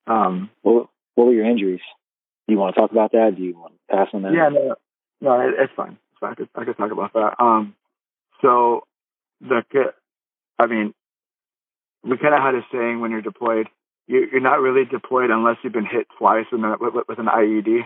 Um, 0.08 0.50
well, 0.64 0.90
what 1.16 1.28
were 1.28 1.34
your 1.34 1.46
injuries? 1.46 1.82
Do 2.50 2.54
you 2.54 2.60
want 2.60 2.74
to 2.74 2.82
talk 2.82 2.92
about 2.92 3.12
that? 3.12 3.36
Do 3.38 3.44
you 3.44 3.56
want 3.56 3.74
to 3.76 3.96
pass 3.96 4.08
on 4.12 4.24
that? 4.24 4.34
Yeah, 4.34 4.50
no, 4.50 4.76
no, 5.22 5.40
it, 5.48 5.54
it's 5.60 5.74
fine. 5.76 6.00
It's 6.12 6.20
fine. 6.20 6.32
I 6.32 6.36
could, 6.36 6.50
I 6.56 6.66
could 6.66 6.78
talk 6.78 6.92
about 6.92 7.14
that. 7.14 7.36
Um, 7.40 7.76
so 8.42 8.82
the, 9.40 9.62
I 10.58 10.66
mean, 10.66 10.96
we 12.04 12.18
kind 12.18 12.34
of 12.34 12.42
had 12.42 12.56
a 12.56 12.66
saying 12.72 13.02
when 13.02 13.12
you're 13.12 13.22
deployed, 13.22 13.68
you, 14.08 14.28
you're 14.32 14.42
not 14.42 14.62
really 14.62 14.84
deployed 14.84 15.30
unless 15.30 15.58
you've 15.64 15.74
been 15.74 15.86
hit 15.86 16.08
twice 16.18 16.48
with, 16.52 16.62
with, 16.82 17.08
with 17.08 17.20
an 17.20 17.28
IED. 17.28 17.84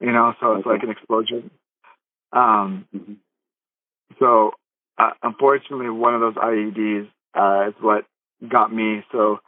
You 0.00 0.12
know, 0.12 0.34
so 0.38 0.52
it's 0.54 0.60
Okay. 0.66 0.70
like 0.70 0.82
an 0.84 0.90
explosion. 0.90 1.50
Um, 2.32 2.86
Mhm. 2.94 3.16
so 4.20 4.52
uh, 4.96 5.10
unfortunately, 5.24 5.90
one 5.90 6.14
of 6.14 6.20
those 6.20 6.34
IEDs 6.34 7.08
uh, 7.34 7.70
is 7.70 7.74
what 7.82 8.04
got 8.46 8.72
me. 8.72 9.04
So 9.10 9.40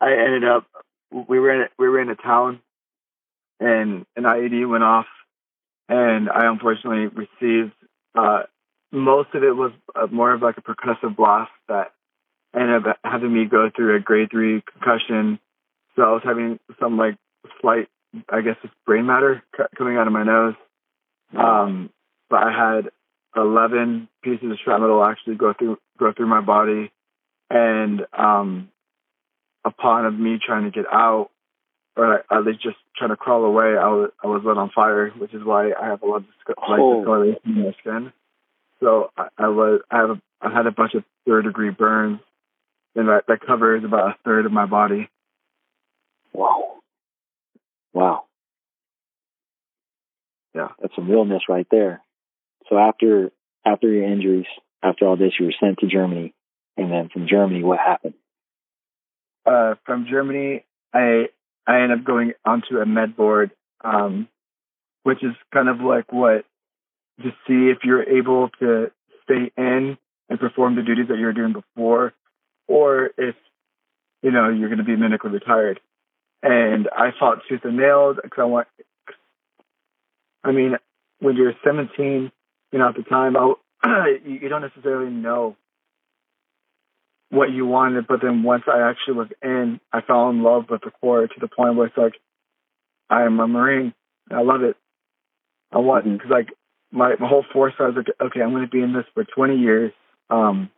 I 0.00 0.12
ended 0.12 0.44
up 0.44 0.64
we 1.10 1.38
were 1.38 1.50
in 1.52 1.68
we 1.78 1.88
were 1.88 2.00
in 2.00 2.08
a 2.08 2.14
town, 2.14 2.60
and 3.60 4.06
an 4.16 4.24
IED 4.24 4.68
went 4.68 4.84
off, 4.84 5.06
and 5.88 6.28
I 6.28 6.46
unfortunately 6.50 7.06
received 7.06 7.72
uh, 8.16 8.42
most 8.90 9.34
of 9.34 9.42
it 9.42 9.54
was 9.54 9.72
uh, 9.94 10.06
more 10.10 10.32
of 10.32 10.42
like 10.42 10.56
a 10.58 10.62
percussive 10.62 11.16
blast 11.16 11.50
that 11.68 11.92
ended 12.54 12.86
up 12.86 12.98
having 13.04 13.32
me 13.32 13.44
go 13.44 13.70
through 13.74 13.96
a 13.96 14.00
grade 14.00 14.30
three 14.30 14.62
concussion. 14.72 15.38
So 15.96 16.02
I 16.02 16.12
was 16.12 16.22
having 16.24 16.58
some 16.80 16.96
like 16.96 17.16
slight, 17.60 17.88
I 18.28 18.40
guess, 18.40 18.56
it's 18.62 18.72
brain 18.86 19.06
matter 19.06 19.42
coming 19.76 19.96
out 19.96 20.06
of 20.06 20.12
my 20.12 20.24
nose. 20.24 20.54
Um, 21.36 21.90
but 22.30 22.42
I 22.42 22.50
had 22.52 22.90
11 23.36 24.08
pieces 24.22 24.50
of 24.50 24.56
shrapnel 24.64 25.04
actually 25.04 25.36
go 25.36 25.52
through 25.52 25.78
go 25.98 26.12
through 26.12 26.28
my 26.28 26.40
body, 26.40 26.90
and 27.50 28.06
um, 28.16 28.70
upon 29.64 30.06
of 30.06 30.18
me 30.18 30.38
trying 30.44 30.64
to 30.64 30.70
get 30.70 30.86
out, 30.90 31.30
or 31.98 32.24
at 32.30 32.44
least 32.46 32.62
just 32.62 32.76
trying 32.96 33.10
to 33.10 33.16
crawl 33.16 33.44
away, 33.44 33.76
I 33.76 33.88
was 33.88 34.10
I 34.24 34.28
was 34.28 34.42
lit 34.44 34.56
on 34.56 34.70
fire, 34.74 35.10
which 35.10 35.34
is 35.34 35.44
why 35.44 35.72
I 35.72 35.86
have 35.86 36.02
a 36.02 36.06
lot 36.06 36.16
of 36.18 36.24
disco- 36.26 36.60
light 36.70 36.80
Oh. 36.80 37.00
discoloration 37.00 37.40
in 37.44 37.62
my 37.64 37.72
skin. 37.80 38.12
So 38.80 39.10
I, 39.16 39.28
I 39.36 39.48
was 39.48 39.80
I 39.90 39.96
have 39.98 40.10
a, 40.10 40.20
I 40.40 40.52
had 40.54 40.66
a 40.66 40.70
bunch 40.72 40.94
of 40.94 41.04
third 41.26 41.44
degree 41.44 41.70
burns, 41.70 42.20
and 42.94 43.08
that 43.08 43.24
that 43.28 43.40
covers 43.46 43.84
about 43.84 44.10
a 44.10 44.16
third 44.24 44.46
of 44.46 44.52
my 44.52 44.66
body. 44.66 45.10
Wow. 46.32 46.76
Wow. 47.92 48.24
Yeah. 50.54 50.68
That's 50.80 50.94
some 50.94 51.10
realness 51.10 51.42
right 51.48 51.66
there. 51.70 52.00
So 52.68 52.78
after 52.78 53.32
after 53.66 53.88
your 53.92 54.04
injuries, 54.10 54.46
after 54.82 55.06
all 55.06 55.16
this, 55.16 55.32
you 55.38 55.46
were 55.46 55.54
sent 55.60 55.78
to 55.80 55.86
Germany, 55.88 56.32
and 56.76 56.90
then 56.92 57.08
from 57.12 57.26
Germany, 57.28 57.62
what 57.64 57.78
happened? 57.78 58.14
uh, 59.46 59.74
from 59.86 60.06
Germany, 60.10 60.64
I 60.92 61.28
I 61.68 61.82
end 61.82 61.92
up 61.92 62.02
going 62.02 62.32
onto 62.46 62.78
a 62.78 62.86
med 62.86 63.14
board, 63.14 63.50
um, 63.84 64.26
which 65.02 65.22
is 65.22 65.34
kind 65.52 65.68
of 65.68 65.80
like 65.80 66.10
what 66.10 66.46
to 67.22 67.30
see 67.46 67.68
if 67.70 67.84
you're 67.84 68.02
able 68.02 68.48
to 68.60 68.90
stay 69.24 69.52
in 69.56 69.98
and 70.30 70.40
perform 70.40 70.76
the 70.76 70.82
duties 70.82 71.08
that 71.08 71.18
you 71.18 71.26
were 71.26 71.34
doing 71.34 71.52
before, 71.52 72.14
or 72.66 73.10
if 73.18 73.34
you 74.22 74.30
know 74.30 74.48
you're 74.48 74.70
going 74.70 74.78
to 74.78 74.84
be 74.84 74.96
medically 74.96 75.30
retired. 75.30 75.78
And 76.42 76.88
I 76.90 77.10
fought 77.18 77.42
tooth 77.48 77.64
and 77.64 77.76
nail 77.76 78.14
because 78.14 78.38
I 78.38 78.44
want. 78.44 78.68
I 80.42 80.52
mean, 80.52 80.76
when 81.18 81.36
you're 81.36 81.54
17, 81.64 82.32
you 82.72 82.78
know, 82.78 82.88
at 82.88 82.94
the 82.94 83.02
time, 83.02 83.36
I, 83.36 84.18
you 84.24 84.32
you 84.42 84.48
don't 84.48 84.62
necessarily 84.62 85.10
know 85.10 85.56
what 87.30 87.50
you 87.50 87.66
wanted, 87.66 88.06
but 88.06 88.20
then 88.22 88.42
once 88.42 88.64
I 88.66 88.88
actually 88.88 89.14
was 89.14 89.28
in, 89.42 89.80
I 89.92 90.00
fell 90.00 90.30
in 90.30 90.42
love 90.42 90.64
with 90.70 90.80
the 90.82 90.90
Corps 90.90 91.26
to 91.26 91.40
the 91.40 91.48
point 91.48 91.76
where 91.76 91.86
it's 91.88 91.96
like, 91.96 92.14
I 93.10 93.24
am 93.24 93.38
a 93.40 93.46
Marine. 93.46 93.94
I 94.30 94.42
love 94.42 94.62
it. 94.62 94.76
I 95.72 95.78
want 95.78 96.06
Mhm. 96.06 96.14
because 96.14 96.30
like 96.30 96.52
my 96.90 97.14
my 97.16 97.28
whole 97.28 97.42
force, 97.42 97.74
I 97.78 97.84
was 97.84 97.96
like, 97.96 98.10
okay, 98.20 98.40
I'm 98.40 98.50
going 98.52 98.64
to 98.64 98.70
be 98.70 98.82
in 98.82 98.92
this 98.92 99.06
for 99.14 99.24
20 99.24 99.56
years. 99.58 99.92
Um, 100.30 100.70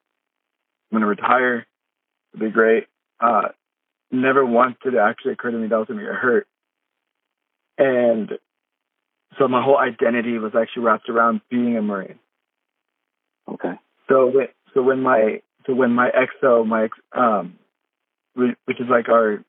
I'm 0.91 0.99
going 0.99 1.03
to 1.03 1.07
retire. 1.07 1.67
It'll 2.35 2.47
be 2.47 2.53
great. 2.53 2.89
Uh, 3.21 3.49
never 4.11 4.45
once 4.45 4.77
did 4.83 4.95
it 4.95 4.99
actually 4.99 5.33
occur 5.33 5.51
to 5.53 5.57
me 5.59 5.69
that 5.69 5.75
I 5.75 5.79
was 5.79 5.89
going 5.89 6.01
to 6.01 6.07
get 6.07 6.15
hurt, 6.15 6.49
and 7.79 8.39
so 9.39 9.47
my 9.47 9.63
whole 9.63 9.79
identity 9.79 10.39
was 10.39 10.55
actually 10.55 10.85
wrapped 10.85 11.09
around 11.09 11.41
being 11.49 11.77
a 11.77 11.83
Marine. 11.83 12.19
Okay. 13.49 13.75
So 14.09 14.27
when 14.27 14.49
so 14.75 14.83
when 14.83 15.01
my 15.03 15.43
so 15.67 15.75
when 15.75 15.93
my 15.93 16.11
exo 16.11 16.67
my 16.67 16.85
ex, 16.85 16.99
um 17.13 17.59
whi- 18.35 18.57
which 18.65 18.81
is 18.81 18.89
like 18.89 19.09
our 19.09 19.43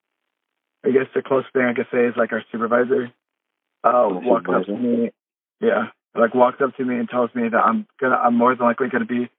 I 0.83 0.89
guess 0.91 1.07
the 1.13 1.21
closest 1.21 1.53
thing 1.53 1.63
I 1.63 1.73
could 1.73 1.87
say 1.91 2.05
is 2.05 2.13
like 2.17 2.31
our 2.33 2.43
supervisor 2.51 3.11
uh 3.83 3.89
Oh, 3.93 4.19
walks 4.23 4.49
up 4.49 4.65
to 4.65 4.75
me 4.77 5.11
yeah 5.59 5.87
like 6.15 6.33
walks 6.35 6.61
up 6.61 6.75
to 6.77 6.85
me 6.85 6.95
and 6.97 7.09
tells 7.09 7.33
me 7.33 7.49
that 7.49 7.57
I'm 7.57 7.87
gonna 7.99 8.15
I'm 8.15 8.35
more 8.35 8.55
than 8.55 8.65
likely 8.65 8.89
gonna 8.89 9.05
be 9.05 9.29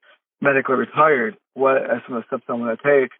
medically 0.41 0.75
retired 0.75 1.37
what 1.53 1.77
are 1.77 2.01
some 2.07 2.17
of 2.17 2.23
the 2.23 2.27
steps 2.27 2.43
I'm 2.49 2.59
gonna 2.59 2.77
take? 2.77 3.11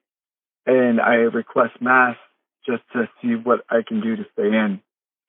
And 0.66 1.00
I 1.00 1.16
request 1.16 1.82
mast 1.82 2.18
just 2.66 2.82
to 2.94 3.08
see 3.22 3.36
what 3.36 3.64
I 3.70 3.82
can 3.88 4.02
do 4.02 4.16
to 4.16 4.26
stay 4.34 4.48
in. 4.48 4.82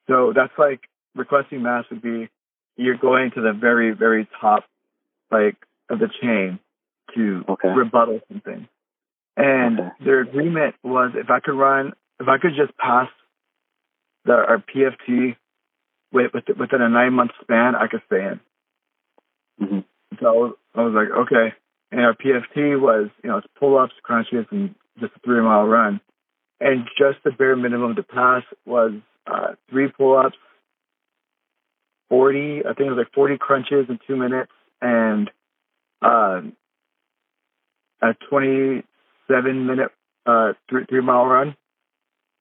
So 0.08 0.32
that's 0.34 0.52
like 0.58 0.80
requesting 1.14 1.62
mast 1.62 1.90
would 1.90 2.02
be 2.02 2.28
you're 2.76 2.96
going 2.96 3.30
to 3.32 3.40
the 3.40 3.52
very 3.52 3.90
very 3.92 4.28
top 4.40 4.64
like 5.30 5.56
of 5.90 5.98
the 5.98 6.08
chain 6.22 6.58
to 7.14 7.44
Okay. 7.48 7.68
rebuttal 7.68 8.20
something. 8.28 8.68
And 9.36 9.80
Okay. 9.80 9.90
their 10.04 10.20
agreement 10.20 10.76
was 10.82 11.12
if 11.14 11.30
I 11.30 11.40
could 11.40 11.54
run, 11.54 11.92
if 12.20 12.28
I 12.28 12.38
could 12.38 12.54
just 12.56 12.76
pass 12.76 13.08
the, 14.24 14.32
our 14.34 14.58
PFT 14.58 15.36
with, 16.12 16.32
with, 16.32 16.44
within 16.56 16.82
a 16.82 16.88
nine 16.88 17.12
month 17.14 17.32
span, 17.42 17.74
I 17.74 17.88
could 17.88 18.02
stay 18.06 18.24
in. 18.24 18.40
hmm 19.58 19.80
So 20.20 20.26
I 20.26 20.32
was, 20.32 20.54
I 20.74 20.82
was 20.82 20.94
like, 20.94 21.10
okay. 21.26 21.54
And 21.90 22.00
our 22.00 22.14
PFT 22.14 22.80
was, 22.80 23.10
you 23.22 23.30
know, 23.30 23.38
it's 23.38 23.46
pull 23.58 23.78
ups, 23.78 23.94
crunches, 24.02 24.46
and 24.50 24.74
just 24.98 25.12
a 25.16 25.20
three 25.20 25.40
mile 25.40 25.64
run. 25.64 26.00
And 26.60 26.84
just 26.98 27.18
the 27.24 27.30
bare 27.30 27.56
minimum 27.56 27.96
to 27.96 28.02
pass 28.02 28.42
was 28.64 28.92
uh, 29.26 29.54
three 29.70 29.88
pull 29.88 30.16
ups, 30.16 30.36
40, 32.08 32.60
I 32.60 32.74
think 32.74 32.86
it 32.86 32.90
was 32.90 32.98
like 32.98 33.12
40 33.14 33.38
crunches 33.38 33.86
in 33.88 33.98
two 34.06 34.16
minutes, 34.16 34.52
and 34.80 35.30
um, 36.02 36.52
a 38.02 38.14
27 38.30 39.66
minute 39.66 39.90
uh, 40.26 40.52
three, 40.68 40.84
three 40.86 41.00
mile 41.02 41.26
run. 41.26 41.56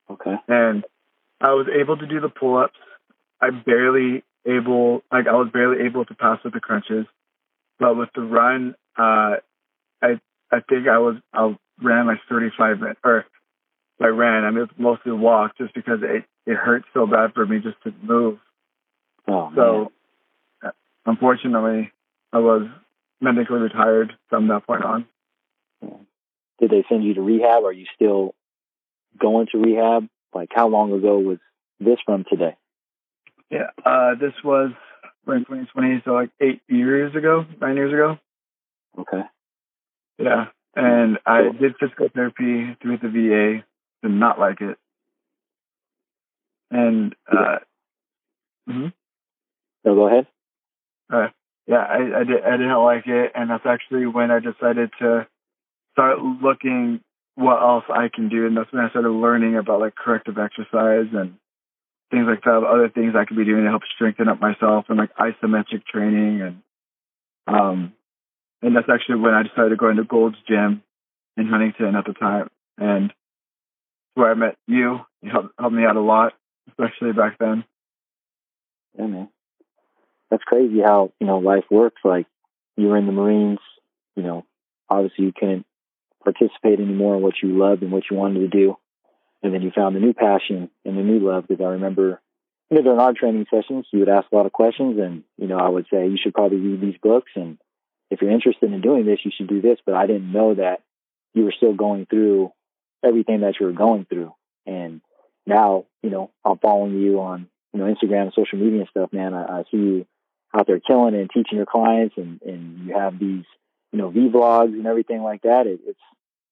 Okay. 0.09 0.35
And 0.47 0.83
I 1.41 1.53
was 1.53 1.67
able 1.67 1.97
to 1.97 2.07
do 2.07 2.19
the 2.19 2.29
pull 2.29 2.57
ups. 2.57 2.77
I 3.41 3.49
barely 3.49 4.23
able, 4.45 5.03
like, 5.11 5.27
I 5.27 5.33
was 5.33 5.49
barely 5.51 5.85
able 5.85 6.05
to 6.05 6.15
pass 6.15 6.39
with 6.43 6.53
the 6.53 6.59
crunches. 6.59 7.05
But 7.79 7.97
with 7.97 8.09
the 8.15 8.21
run, 8.21 8.75
uh, 8.97 9.37
I 10.01 10.19
I 10.51 10.59
think 10.69 10.87
I 10.87 10.99
was 10.99 11.15
I 11.33 11.55
ran 11.81 12.05
like 12.07 12.19
35 12.29 12.79
minutes, 12.79 12.99
or 13.03 13.25
I 13.99 14.07
ran. 14.07 14.43
I 14.43 14.51
mean, 14.51 14.59
it 14.59 14.69
was 14.77 14.77
mostly 14.77 15.11
walk, 15.11 15.57
just 15.57 15.73
because 15.73 15.99
it 16.03 16.23
it 16.45 16.55
hurt 16.55 16.83
so 16.93 17.07
bad 17.07 17.33
for 17.33 17.45
me 17.45 17.59
just 17.59 17.81
to 17.83 17.93
move. 18.03 18.37
Oh. 19.27 19.51
So, 19.55 19.91
uh, 20.63 20.71
unfortunately, 21.05 21.91
I 22.31 22.39
was 22.39 22.67
medically 23.19 23.59
retired 23.59 24.13
from 24.29 24.47
that 24.49 24.67
point 24.67 24.83
on. 24.83 25.07
Did 26.59 26.71
they 26.71 26.83
send 26.89 27.03
you 27.03 27.13
to 27.15 27.21
rehab? 27.21 27.63
Are 27.63 27.73
you 27.73 27.85
still 27.95 28.35
going 29.19 29.47
to 29.51 29.57
rehab? 29.57 30.07
Like 30.33 30.49
how 30.53 30.67
long 30.67 30.93
ago 30.93 31.19
was 31.19 31.37
this 31.79 31.99
from 32.05 32.25
today? 32.29 32.55
Yeah, 33.49 33.69
uh, 33.85 34.15
this 34.15 34.33
was 34.43 34.71
in 35.27 35.39
2020, 35.39 36.01
so 36.05 36.11
like 36.11 36.31
eight 36.41 36.61
years 36.67 37.15
ago, 37.15 37.45
nine 37.61 37.75
years 37.75 37.93
ago. 37.93 38.17
Okay. 38.99 39.21
Yeah, 40.17 40.45
and 40.75 41.19
I 41.25 41.43
did 41.59 41.75
physical 41.79 42.09
therapy 42.13 42.75
through 42.81 42.97
the 42.97 43.09
VA. 43.09 43.63
Did 44.01 44.11
not 44.11 44.39
like 44.39 44.61
it, 44.61 44.77
and 46.69 47.15
uh, 47.31 47.59
mm-hmm. 48.69 48.87
So 49.85 49.95
go 49.95 50.07
ahead. 50.07 50.27
yeah, 51.67 51.77
I, 51.77 52.19
I 52.19 52.23
did. 52.23 52.43
I 52.43 52.57
didn't 52.57 52.83
like 52.83 53.07
it, 53.07 53.31
and 53.35 53.49
that's 53.49 53.65
actually 53.65 54.07
when 54.07 54.31
I 54.31 54.39
decided 54.39 54.91
to 54.99 55.27
start 55.93 56.19
looking 56.19 57.01
what 57.35 57.61
else 57.61 57.85
I 57.89 58.09
can 58.13 58.29
do, 58.29 58.45
and 58.45 58.55
that's 58.55 58.71
when 58.71 58.83
I 58.83 58.89
started 58.89 59.09
learning 59.09 59.55
about 59.55 59.79
like 59.79 59.95
corrective 59.95 60.37
exercise 60.37 61.07
and 61.13 61.35
things 62.11 62.27
like 62.27 62.43
that, 62.43 62.63
other 62.63 62.89
things 62.89 63.15
I 63.15 63.25
could 63.25 63.37
be 63.37 63.45
doing 63.45 63.63
to 63.63 63.69
help 63.69 63.81
strengthen 63.95 64.27
up 64.27 64.39
myself, 64.39 64.85
and 64.89 64.97
like 64.97 65.15
isometric 65.15 65.85
training, 65.91 66.41
and 66.41 66.61
um, 67.47 67.93
and 68.61 68.75
that's 68.75 68.89
actually 68.93 69.19
when 69.19 69.33
I 69.33 69.43
decided 69.43 69.69
to 69.69 69.75
go 69.77 69.89
into 69.89 70.03
Gold's 70.03 70.37
Gym 70.47 70.83
in 71.37 71.47
Huntington 71.47 71.95
at 71.95 72.05
the 72.05 72.13
time, 72.13 72.49
and 72.77 73.11
where 74.13 74.29
I 74.29 74.35
met 74.35 74.57
you. 74.67 74.99
You 75.21 75.31
helped 75.31 75.53
helped 75.57 75.75
me 75.75 75.85
out 75.85 75.95
a 75.95 76.01
lot, 76.01 76.33
especially 76.69 77.13
back 77.13 77.37
then. 77.39 77.63
Yeah, 78.97 79.07
man. 79.07 79.29
That's 80.29 80.43
crazy 80.43 80.81
how, 80.81 81.11
you 81.19 81.27
know, 81.27 81.39
life 81.39 81.65
works. 81.71 82.01
Like 82.03 82.27
you 82.75 82.87
were 82.87 82.97
in 82.97 83.05
the 83.05 83.11
Marines, 83.11 83.59
you 84.15 84.23
know, 84.23 84.45
obviously 84.89 85.25
you 85.25 85.33
couldn't 85.35 85.65
participate 86.23 86.79
anymore 86.79 87.15
in 87.15 87.21
what 87.21 87.35
you 87.41 87.57
loved 87.57 87.83
and 87.83 87.91
what 87.91 88.03
you 88.09 88.17
wanted 88.17 88.39
to 88.39 88.47
do. 88.47 88.77
And 89.41 89.53
then 89.53 89.61
you 89.61 89.71
found 89.71 89.95
a 89.95 89.99
new 89.99 90.13
passion 90.13 90.69
and 90.85 90.97
a 90.97 91.03
new 91.03 91.19
love 91.19 91.47
because 91.47 91.63
I 91.63 91.69
remember 91.71 92.21
you 92.69 92.77
know, 92.77 92.83
during 92.83 92.99
our 92.99 93.13
training 93.13 93.45
sessions, 93.53 93.85
you 93.91 93.99
would 93.99 94.09
ask 94.09 94.27
a 94.31 94.35
lot 94.35 94.45
of 94.45 94.51
questions 94.51 94.97
and, 94.99 95.23
you 95.37 95.47
know, 95.47 95.57
I 95.57 95.69
would 95.69 95.85
say 95.91 96.07
you 96.07 96.17
should 96.21 96.33
probably 96.33 96.57
read 96.57 96.81
these 96.81 96.99
books 97.01 97.31
and 97.35 97.57
if 98.09 98.21
you're 98.21 98.31
interested 98.31 98.71
in 98.71 98.81
doing 98.81 99.05
this, 99.05 99.19
you 99.23 99.31
should 99.35 99.47
do 99.47 99.61
this. 99.61 99.79
But 99.85 99.95
I 99.95 100.05
didn't 100.05 100.31
know 100.31 100.53
that 100.55 100.81
you 101.33 101.43
were 101.43 101.53
still 101.55 101.73
going 101.73 102.05
through 102.05 102.51
everything 103.03 103.41
that 103.41 103.55
you 103.59 103.65
were 103.65 103.73
going 103.73 104.05
through. 104.05 104.33
And 104.65 105.01
now, 105.45 105.85
you 106.01 106.09
know, 106.09 106.31
I'm 106.45 106.59
following 106.59 106.99
you 106.99 107.19
on, 107.21 107.47
you 107.73 107.79
know, 107.79 107.93
Instagram 107.93 108.23
and 108.23 108.33
social 108.35 108.59
media 108.59 108.81
and 108.81 108.89
stuff, 108.89 109.11
man. 109.11 109.33
I, 109.33 109.59
I 109.59 109.63
see 109.71 109.77
you 109.77 110.07
out 110.53 110.67
there 110.67 110.79
killing 110.79 111.15
and 111.15 111.29
teaching 111.29 111.57
your 111.57 111.65
clients 111.65 112.15
and, 112.17 112.39
and 112.43 112.87
you 112.87 112.95
have 112.95 113.19
these, 113.19 113.45
you 113.93 113.99
know, 113.99 114.11
vlogs 114.11 114.73
and 114.73 114.87
everything 114.87 115.21
like 115.21 115.43
that. 115.43 115.67
It, 115.67 115.79
it's, 115.85 115.99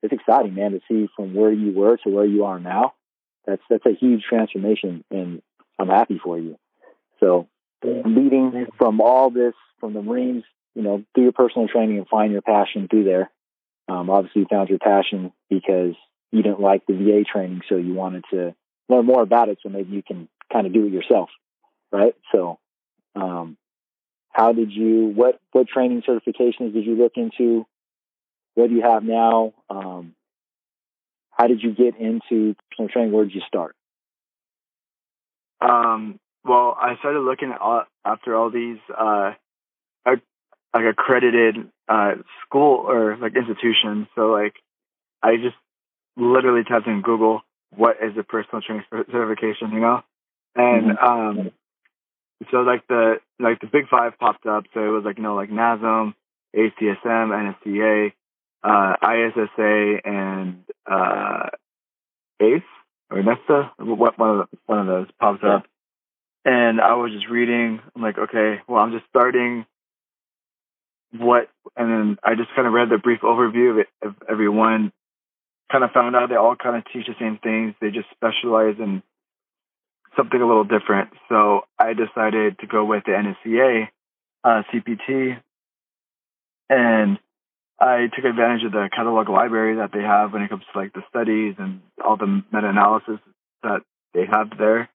it's 0.04 0.14
exciting, 0.14 0.54
man, 0.54 0.72
to 0.72 0.80
see 0.88 1.10
from 1.16 1.34
where 1.34 1.52
you 1.52 1.74
were 1.74 1.98
to 1.98 2.10
where 2.10 2.26
you 2.26 2.46
are 2.46 2.60
now. 2.60 2.94
That's, 3.46 3.62
that's 3.70 3.86
a 3.86 3.96
huge 4.00 4.24
transformation 4.30 5.04
and 5.10 5.42
I'm 5.80 5.90
happy 5.90 6.22
for 6.24 6.38
you. 6.38 6.58
So 7.20 7.48
leading 7.84 8.68
from 8.78 9.02
all 9.02 9.32
this, 9.32 9.54
from 9.80 9.94
the 9.94 10.04
Marines, 10.04 10.44
you 10.76 10.84
know, 10.84 11.04
through 11.14 11.24
your 11.24 11.32
personal 11.32 11.68
training 11.68 11.98
and 11.98 12.08
find 12.08 12.32
your 12.32 12.44
passion 12.44 12.88
through 12.88 13.06
there. 13.06 13.32
Um, 13.88 14.10
obviously 14.10 14.44
you 14.44 14.48
found 14.50 14.70
your 14.70 14.80
passion 14.80 15.34
because 15.50 15.96
you 16.32 16.44
didn't 16.44 16.62
like 16.62 16.86
the 16.86 16.94
VA 16.94 17.24
training. 17.24 17.62
So 17.68 17.76
you 17.76 17.96
wanted 17.96 18.24
to 18.32 18.56
learn 18.88 19.06
more 19.06 19.24
about 19.24 19.50
it. 19.50 19.58
So 19.64 19.70
maybe 19.70 19.92
you 19.92 20.04
can 20.04 20.30
kind 20.54 20.68
of 20.68 20.74
do 20.74 20.86
it 20.86 20.94
yourself. 20.94 21.30
Right. 21.92 22.16
So, 22.32 22.60
um, 23.16 23.58
how 24.32 24.54
did 24.54 24.72
you, 24.72 25.08
what, 25.08 25.40
what 25.52 25.68
training 25.68 26.04
certifications 26.08 26.74
did 26.74 26.86
you 26.86 26.96
look 26.96 27.14
into? 27.16 27.66
What 28.56 28.70
do 28.70 28.76
you 28.76 28.82
have 28.82 29.04
now? 29.04 29.54
Um, 29.70 30.14
how 31.32 31.48
did 31.48 31.62
you 31.62 31.74
get 31.74 31.98
into 31.98 32.56
personal 32.70 32.90
training? 32.90 33.12
Where 33.12 33.26
did 33.26 33.36
you 33.36 33.42
start? 33.48 33.76
Um, 35.60 36.20
well, 36.44 36.76
I 36.80 36.96
started 37.00 37.20
looking 37.22 37.52
at 37.52 37.62
all, 37.62 37.84
after 38.06 38.36
all 38.36 38.50
these, 38.50 38.80
uh, 38.98 39.32
like 40.06 40.86
accredited, 40.86 41.70
uh, 41.90 42.14
school 42.46 42.86
or 42.88 43.18
like 43.18 43.36
institutions. 43.36 44.08
So 44.16 44.32
like, 44.32 44.56
I 45.22 45.36
just 45.36 45.58
literally 46.16 46.64
typed 46.64 46.88
in 46.88 47.02
Google, 47.02 47.42
what 47.76 47.98
is 48.02 48.18
a 48.18 48.24
personal 48.24 48.62
training 48.62 48.86
certification, 48.90 49.72
you 49.72 49.82
know? 49.82 50.02
And, 50.56 50.98
mm-hmm. 50.98 51.40
um, 51.40 51.52
so 52.50 52.58
like 52.58 52.88
the 52.88 53.16
like 53.40 53.60
the 53.62 53.68
big 53.68 53.88
five 53.90 54.18
popped 54.20 54.46
up. 54.46 54.66
So 54.74 54.80
it 54.80 54.90
was 54.90 55.04
like 55.06 55.18
you 55.18 55.24
know 55.24 55.36
like 55.36 55.50
NASM, 55.50 56.14
ACSM, 56.56 57.54
NSCA, 57.66 58.12
uh, 58.64 58.94
ISSA, 59.04 59.98
and 60.06 60.64
uh, 60.90 61.50
ACE 62.42 62.64
or 63.10 63.22
NESTA. 63.22 63.72
One 63.78 64.10
of 64.10 64.18
the, 64.18 64.58
one 64.66 64.80
of 64.80 64.88
those 64.88 65.08
popped 65.20 65.44
yeah. 65.44 65.56
up. 65.58 65.66
And 66.44 66.82
I 66.82 66.96
was 66.96 67.12
just 67.12 67.30
reading. 67.30 67.80
I'm 67.96 68.02
like, 68.02 68.18
okay, 68.18 68.62
well, 68.68 68.82
I'm 68.82 68.92
just 68.92 69.06
starting. 69.10 69.66
What? 71.16 71.50
And 71.76 71.92
then 71.92 72.18
I 72.24 72.36
just 72.36 72.50
kind 72.56 72.68
of 72.68 72.74
read 72.74 72.90
the 72.90 72.98
brief 72.98 73.22
overview 73.22 73.72
of, 73.72 73.78
it, 73.80 73.88
of 74.02 74.16
every 74.30 74.50
one. 74.50 74.92
Kind 75.72 75.84
of 75.84 75.92
found 75.92 76.16
out 76.16 76.30
they 76.30 76.36
all 76.36 76.56
kind 76.56 76.76
of 76.78 76.84
teach 76.92 77.06
the 77.06 77.14
same 77.20 77.38
things. 77.38 77.76
They 77.80 77.92
just 77.92 78.08
specialize 78.12 78.76
in 78.80 79.04
something 80.16 80.42
a 80.42 80.48
little 80.48 80.64
different. 80.64 81.10
So 81.30 81.62
I 81.80 81.94
decided 81.94 82.60
to 82.60 82.68
go 82.68 82.86
with 82.86 83.04
the 83.06 83.12
NSCA 83.12 83.88
uh, 84.44 84.64
CPT, 84.74 85.40
and 86.70 87.20
I 87.80 88.08
took 88.16 88.26
advantage 88.26 88.64
of 88.66 88.72
the 88.72 88.90
catalog 88.96 89.30
library 89.30 89.78
that 89.78 89.92
they 89.92 90.02
have 90.02 90.34
when 90.34 90.42
it 90.44 90.50
comes 90.50 90.64
to 90.72 90.80
like 90.80 90.94
the 90.94 91.04
studies 91.10 91.56
and 91.58 91.82
all 92.04 92.18
the 92.18 92.28
meta-analysis 92.28 93.20
that 93.64 93.82
they 94.14 94.26
have 94.32 94.52
there. 94.58 94.90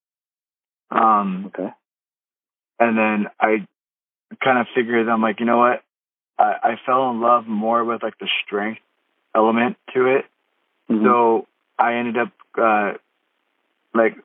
Um, 0.91 1.47
okay. 1.47 1.71
And 2.79 2.97
then 2.97 3.27
I 3.41 3.67
kind 4.43 4.59
of 4.59 4.67
figured 4.75 5.09
I'm 5.09 5.23
like, 5.23 5.41
you 5.41 5.47
know 5.47 5.59
what? 5.59 5.83
I, 6.39 6.55
I 6.63 6.81
fell 6.85 7.11
in 7.11 7.21
love 7.21 7.47
more 7.47 7.85
with 7.85 8.03
like 8.03 8.19
the 8.19 8.29
strength 8.45 8.81
element 9.35 9.77
to 9.95 10.07
it. 10.17 10.25
Mm-hmm. 10.91 11.05
So 11.05 11.47
I 11.79 11.95
ended 11.95 12.17
up 12.19 12.33
uh, 12.57 12.93
like 13.97 14.17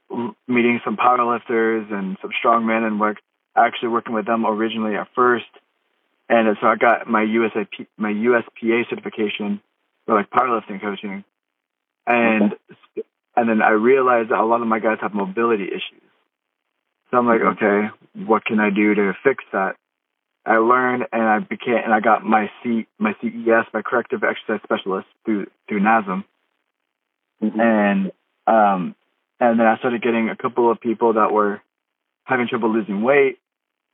meeting 0.47 0.79
some 0.83 0.97
powerlifters 0.97 1.91
and 1.91 2.17
some 2.21 2.31
strongmen 2.43 2.85
and 2.85 2.99
work 2.99 3.17
actually 3.55 3.89
working 3.89 4.13
with 4.13 4.25
them 4.25 4.45
originally 4.45 4.95
at 4.95 5.07
first. 5.15 5.45
And 6.29 6.55
so 6.61 6.67
I 6.67 6.75
got 6.75 7.07
my 7.07 7.23
USAP, 7.23 7.87
my 7.97 8.11
USPA 8.11 8.89
certification 8.89 9.61
for 10.05 10.15
like 10.15 10.29
powerlifting 10.29 10.81
coaching. 10.81 11.23
And 12.07 12.53
okay. 12.53 13.07
and 13.35 13.49
then 13.49 13.61
I 13.61 13.71
realized 13.71 14.29
that 14.29 14.39
a 14.39 14.45
lot 14.45 14.61
of 14.61 14.67
my 14.67 14.79
guys 14.79 14.97
have 15.01 15.13
mobility 15.13 15.65
issues. 15.65 16.01
So 17.09 17.17
I'm 17.17 17.27
like, 17.27 17.41
mm-hmm. 17.41 17.63
okay, 17.63 18.25
what 18.25 18.45
can 18.45 18.59
I 18.59 18.69
do 18.69 18.95
to 18.95 19.13
fix 19.23 19.43
that? 19.51 19.75
I 20.45 20.57
learned 20.57 21.05
and 21.11 21.21
I 21.21 21.39
became 21.39 21.75
and 21.83 21.93
I 21.93 21.99
got 21.99 22.23
my 22.25 22.49
C 22.63 22.87
my 22.97 23.13
CES 23.21 23.65
my 23.73 23.81
corrective 23.83 24.23
exercise 24.23 24.61
specialist 24.63 25.07
through 25.25 25.47
through 25.67 25.81
NASM. 25.81 26.23
Mm-hmm. 27.43 27.59
And 27.59 28.11
um 28.47 28.95
and 29.41 29.59
then 29.59 29.65
I 29.65 29.77
started 29.77 30.03
getting 30.03 30.29
a 30.29 30.35
couple 30.35 30.71
of 30.71 30.79
people 30.79 31.13
that 31.13 31.31
were 31.31 31.61
having 32.25 32.47
trouble 32.47 32.71
losing 32.71 33.01
weight. 33.01 33.39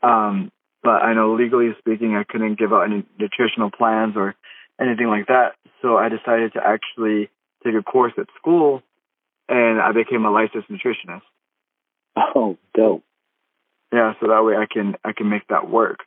Um, 0.04 0.52
but 0.84 1.02
I 1.02 1.14
know 1.14 1.36
legally 1.36 1.72
speaking, 1.80 2.16
I 2.16 2.26
couldn't 2.26 2.60
give 2.60 2.74
out 2.74 2.84
any 2.84 3.06
nutritional 3.18 3.72
plans 3.72 4.16
or 4.18 4.36
anything 4.80 5.08
like 5.08 5.28
that. 5.28 5.56
So 5.82 5.98
I 5.98 6.10
decided 6.10 6.54
to 6.54 6.62
actually 6.64 7.30
take 7.64 7.76
a 7.76 7.82
course 7.82 8.12
at 8.18 8.28
school 8.38 8.84
and 9.48 9.82
I 9.82 9.94
became 9.94 10.26
a 10.26 10.32
licensed 10.32 10.70
nutritionist. 10.70 11.22
Oh, 12.18 12.58
dope. 12.76 13.04
Yeah, 13.94 14.14
so 14.20 14.28
that 14.28 14.44
way 14.44 14.56
I 14.56 14.66
can 14.72 14.96
I 15.06 15.14
can 15.14 15.30
make 15.30 15.48
that 15.48 15.70
work. 15.70 16.00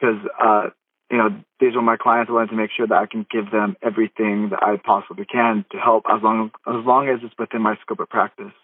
Because 0.00 0.26
uh, 0.42 0.70
you 1.12 1.18
know, 1.18 1.28
these 1.60 1.76
are 1.76 1.82
my 1.82 1.98
clients. 1.98 2.30
I 2.30 2.32
wanted 2.32 2.50
to 2.50 2.56
make 2.56 2.70
sure 2.74 2.86
that 2.86 2.96
I 2.96 3.04
can 3.04 3.26
give 3.30 3.50
them 3.50 3.76
everything 3.82 4.48
that 4.48 4.62
I 4.62 4.78
possibly 4.82 5.26
can 5.26 5.66
to 5.70 5.78
help 5.78 6.04
as 6.10 6.22
long 6.22 6.50
as 6.66 6.84
long 6.86 7.08
as 7.10 7.20
it's 7.22 7.34
within 7.38 7.60
my 7.60 7.76
scope 7.82 8.00
of 8.00 8.08
practice. 8.08 8.54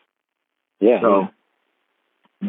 Yeah. 0.81 1.03
So 1.03 1.21
yeah. 1.21 1.29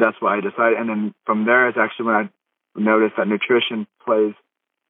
that's 0.00 0.16
why 0.20 0.38
I 0.38 0.40
decided, 0.40 0.78
and 0.78 0.88
then 0.88 1.14
from 1.26 1.44
there 1.44 1.68
is 1.68 1.74
actually 1.78 2.06
when 2.06 2.14
I 2.14 2.30
noticed 2.74 3.16
that 3.18 3.28
nutrition 3.28 3.86
plays 4.02 4.32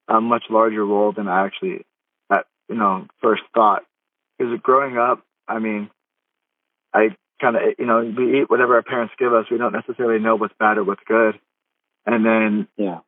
a 0.07 0.21
much 0.21 0.45
larger 0.49 0.87
role 0.87 1.13
than 1.13 1.27
I 1.27 1.45
actually, 1.45 1.85
at 2.31 2.47
you 2.69 2.77
know, 2.77 3.09
first 3.21 3.43
thought. 3.53 3.83
Because 4.39 4.61
growing 4.63 4.97
up, 4.97 5.27
I 5.49 5.59
mean, 5.59 5.91
I 6.95 7.17
kind 7.41 7.57
of 7.57 7.63
you 7.81 7.87
know 7.87 8.15
we 8.17 8.41
eat 8.41 8.49
whatever 8.49 8.77
our 8.77 8.83
parents 8.83 9.15
give 9.19 9.35
us. 9.35 9.47
We 9.51 9.59
don't 9.59 9.73
necessarily 9.73 10.23
know 10.23 10.37
what's 10.37 10.55
bad 10.57 10.79
or 10.79 10.85
what's 10.85 11.03
good. 11.05 11.35
And 12.07 12.25
then 12.25 12.69
yeah 12.77 13.01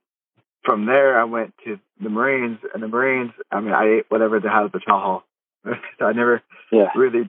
from 0.64 0.86
there, 0.86 1.20
I 1.20 1.24
went 1.24 1.54
to 1.64 1.78
the 2.00 2.08
Marines, 2.08 2.58
and 2.72 2.82
the 2.82 2.88
Marines, 2.88 3.32
I 3.50 3.60
mean, 3.60 3.72
I 3.72 3.98
ate 3.98 4.06
whatever 4.08 4.40
they 4.40 4.48
had 4.48 4.64
at 4.64 4.72
the 4.72 4.80
chow 4.80 5.00
hall. 5.00 5.24
so 5.98 6.04
I 6.04 6.12
never 6.12 6.42
yeah. 6.70 6.88
really, 6.94 7.28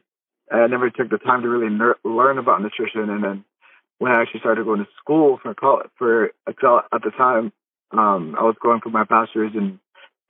I 0.51 0.67
never 0.67 0.89
took 0.89 1.09
the 1.09 1.17
time 1.17 1.41
to 1.41 1.49
really 1.49 1.73
ner- 1.73 1.97
learn 2.03 2.37
about 2.37 2.61
nutrition. 2.61 3.09
And 3.09 3.23
then 3.23 3.45
when 3.99 4.11
I 4.11 4.21
actually 4.21 4.41
started 4.41 4.65
going 4.65 4.79
to 4.79 4.87
school 4.99 5.39
for 5.41 5.53
college, 5.53 5.89
for 5.97 6.31
Excel 6.47 6.83
at 6.93 7.01
the 7.03 7.11
time, 7.11 7.51
um, 7.91 8.35
I 8.37 8.43
was 8.43 8.55
going 8.61 8.81
for 8.81 8.89
my 8.89 9.03
bachelor's 9.03 9.53
in 9.55 9.79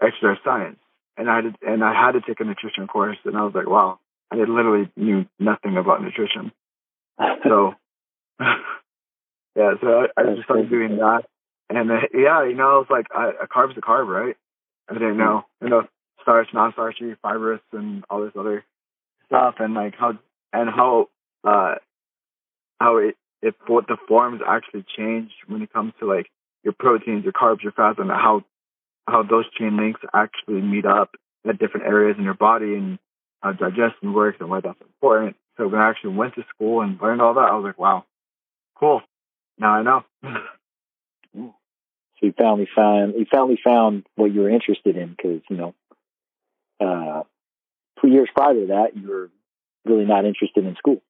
exercise 0.01 0.37
science, 0.43 0.79
and 1.17 1.29
I 1.29 1.41
did, 1.41 1.55
and 1.61 1.83
I 1.83 1.93
had 1.93 2.13
to 2.13 2.21
take 2.21 2.39
a 2.39 2.43
nutrition 2.43 2.87
course, 2.87 3.17
and 3.23 3.37
I 3.37 3.43
was 3.43 3.53
like, 3.53 3.67
wow, 3.67 3.99
I 4.31 4.35
literally 4.35 4.89
knew 4.97 5.25
nothing 5.39 5.77
about 5.77 6.01
nutrition. 6.01 6.51
so, 7.43 7.75
yeah, 8.39 9.73
so 9.81 9.87
I, 9.87 10.21
I 10.21 10.35
just 10.35 10.43
started 10.43 10.69
doing 10.69 10.97
that 10.97 11.23
and 11.73 11.91
uh, 11.91 11.95
yeah, 12.13 12.45
you 12.45 12.55
know, 12.55 12.79
it's 12.79 12.91
like 12.91 13.07
a 13.13 13.47
carb's 13.47 13.77
a 13.77 13.81
carb, 13.81 14.07
right? 14.07 14.35
I 14.89 14.93
didn't 14.93 15.17
know, 15.17 15.45
you 15.61 15.69
know, 15.69 15.87
starch, 16.21 16.47
non-starchy, 16.53 17.15
fibrous, 17.21 17.61
and 17.71 18.03
all 18.09 18.21
this 18.21 18.33
other 18.37 18.63
stuff, 19.25 19.55
and 19.59 19.73
like 19.73 19.95
how 19.97 20.17
and 20.51 20.69
how 20.69 21.09
uh 21.43 21.75
how 22.79 22.97
it 22.97 23.15
if 23.41 23.55
what 23.67 23.87
the 23.87 23.97
forms 24.07 24.41
actually 24.45 24.85
change 24.97 25.31
when 25.47 25.61
it 25.61 25.71
comes 25.73 25.93
to 25.99 26.05
like 26.05 26.27
your 26.63 26.73
proteins, 26.73 27.23
your 27.23 27.33
carbs, 27.33 27.63
your 27.63 27.71
fats, 27.71 27.99
and 27.99 28.09
how 28.09 28.43
how 29.07 29.23
those 29.23 29.49
chain 29.57 29.77
links 29.77 30.01
actually 30.13 30.61
meet 30.61 30.85
up 30.85 31.11
at 31.47 31.59
different 31.59 31.87
areas 31.87 32.17
in 32.17 32.23
your 32.23 32.33
body 32.33 32.75
and 32.75 32.99
how 33.41 33.51
digestion 33.51 34.13
works 34.13 34.37
and 34.39 34.49
why 34.49 34.61
that's 34.61 34.79
important. 34.81 35.35
So 35.57 35.67
when 35.67 35.81
I 35.81 35.89
actually 35.89 36.15
went 36.15 36.35
to 36.35 36.45
school 36.55 36.81
and 36.81 36.99
learned 37.01 37.21
all 37.21 37.33
that, 37.33 37.49
I 37.51 37.55
was 37.55 37.65
like, 37.65 37.77
wow, 37.77 38.05
cool. 38.75 39.01
Now 39.57 39.73
I 39.73 39.81
know. 39.81 40.03
You 42.23 42.33
finally 42.37 42.69
found 42.73 43.15
you 43.17 43.25
finally 43.29 43.59
found 43.61 44.05
what 44.15 44.33
you 44.33 44.41
were 44.41 44.49
interested 44.49 44.95
in 44.95 45.09
because 45.09 45.41
you 45.49 45.57
know, 45.57 45.75
uh, 46.79 47.23
two 48.01 48.07
years 48.07 48.29
prior 48.33 48.53
to 48.53 48.67
that, 48.67 48.95
you 48.95 49.07
were 49.09 49.29
really 49.83 50.05
not 50.05 50.23
interested 50.23 50.65
in 50.65 50.75
school, 50.77 51.01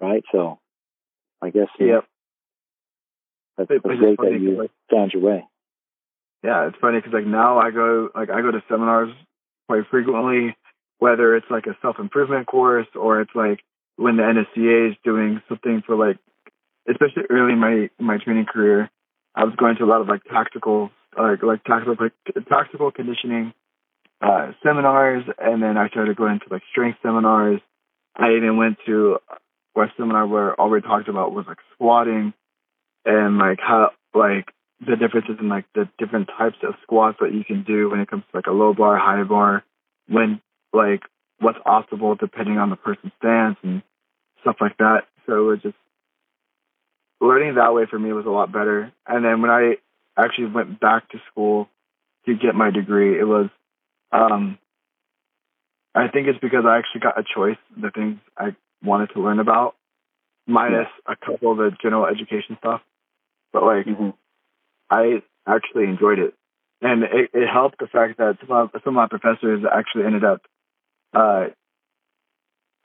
right? 0.00 0.22
So, 0.30 0.58
I 1.40 1.48
guess 1.48 1.68
yeah, 1.78 2.00
that's, 3.56 3.70
that's 3.70 3.98
great 3.98 4.18
that 4.18 4.38
you 4.38 4.58
like, 4.58 4.70
found 4.90 5.12
your 5.14 5.22
way. 5.22 5.46
Yeah, 6.44 6.68
it's 6.68 6.76
funny 6.78 6.98
because 6.98 7.14
like 7.14 7.26
now 7.26 7.58
I 7.58 7.70
go 7.70 8.10
like 8.14 8.28
I 8.28 8.42
go 8.42 8.50
to 8.50 8.62
seminars 8.68 9.14
quite 9.66 9.84
frequently, 9.90 10.54
whether 10.98 11.36
it's 11.36 11.50
like 11.50 11.68
a 11.68 11.76
self 11.80 11.98
improvement 11.98 12.46
course 12.46 12.88
or 12.94 13.22
it's 13.22 13.34
like 13.34 13.60
when 13.96 14.18
the 14.18 14.24
NSCA 14.24 14.90
is 14.90 14.96
doing 15.04 15.40
something 15.48 15.82
for 15.86 15.96
like, 15.96 16.18
especially 16.86 17.22
early 17.30 17.54
in 17.54 17.58
my 17.58 17.88
my 17.98 18.18
training 18.18 18.44
career, 18.44 18.90
I 19.40 19.44
was 19.44 19.54
going 19.56 19.76
to 19.76 19.84
a 19.84 19.86
lot 19.86 20.02
of 20.02 20.08
like 20.08 20.22
tactical, 20.24 20.90
like 21.16 21.42
like 21.42 21.64
tactical 21.64 21.96
like, 21.98 22.46
tactical 22.46 22.90
conditioning 22.90 23.54
uh, 24.20 24.52
seminars, 24.62 25.24
and 25.38 25.62
then 25.62 25.78
I 25.78 25.88
started 25.88 26.14
going 26.18 26.40
to 26.40 26.46
like 26.50 26.60
strength 26.70 26.98
seminars. 27.02 27.62
I 28.14 28.36
even 28.36 28.58
went 28.58 28.76
to 28.84 29.16
a 29.76 29.86
seminar 29.96 30.26
where 30.26 30.60
all 30.60 30.68
we 30.68 30.82
talked 30.82 31.08
about 31.08 31.32
was 31.32 31.46
like 31.48 31.56
squatting 31.72 32.34
and 33.06 33.38
like 33.38 33.60
how 33.60 33.92
like 34.14 34.52
the 34.86 34.96
differences 34.96 35.36
in 35.40 35.48
like 35.48 35.64
the 35.74 35.88
different 35.98 36.28
types 36.36 36.56
of 36.62 36.74
squats 36.82 37.16
that 37.22 37.32
you 37.32 37.42
can 37.42 37.64
do 37.64 37.88
when 37.88 38.00
it 38.00 38.10
comes 38.10 38.24
to 38.30 38.36
like 38.36 38.46
a 38.46 38.52
low 38.52 38.74
bar, 38.74 38.98
high 38.98 39.22
bar, 39.22 39.64
when 40.06 40.42
like 40.74 41.00
what's 41.38 41.58
optimal 41.66 42.18
depending 42.18 42.58
on 42.58 42.68
the 42.68 42.76
person's 42.76 43.12
stance 43.16 43.56
and 43.62 43.82
stuff 44.42 44.56
like 44.60 44.76
that. 44.76 45.04
So 45.26 45.32
it 45.32 45.50
was 45.50 45.62
just 45.62 45.76
learning 47.20 47.56
that 47.56 47.74
way 47.74 47.84
for 47.88 47.98
me 47.98 48.12
was 48.12 48.26
a 48.26 48.30
lot 48.30 48.52
better. 48.52 48.92
And 49.06 49.24
then 49.24 49.42
when 49.42 49.50
I 49.50 49.76
actually 50.18 50.46
went 50.46 50.80
back 50.80 51.08
to 51.10 51.18
school 51.30 51.68
to 52.26 52.34
get 52.34 52.54
my 52.54 52.70
degree, 52.70 53.18
it 53.18 53.24
was 53.24 53.48
um 54.12 54.58
I 55.94 56.08
think 56.08 56.28
it's 56.28 56.38
because 56.38 56.64
I 56.66 56.78
actually 56.78 57.00
got 57.00 57.18
a 57.18 57.24
choice 57.24 57.58
the 57.76 57.90
things 57.90 58.18
I 58.36 58.54
wanted 58.82 59.10
to 59.14 59.20
learn 59.20 59.40
about, 59.40 59.74
minus 60.46 60.86
yeah. 61.06 61.14
a 61.14 61.16
couple 61.16 61.52
of 61.52 61.58
the 61.58 61.76
general 61.82 62.06
education 62.06 62.56
stuff. 62.58 62.80
But 63.52 63.64
like 63.64 63.86
mm-hmm. 63.86 64.10
I 64.88 65.22
actually 65.46 65.84
enjoyed 65.84 66.18
it. 66.18 66.34
And 66.82 67.02
it, 67.02 67.30
it 67.34 67.46
helped 67.46 67.78
the 67.78 67.86
fact 67.86 68.18
that 68.18 68.38
some 68.40 68.56
of, 68.56 68.70
some 68.84 68.96
of 68.96 69.02
my 69.02 69.06
professors 69.08 69.62
actually 69.70 70.04
ended 70.04 70.24
up 70.24 70.42
uh, 71.12 71.46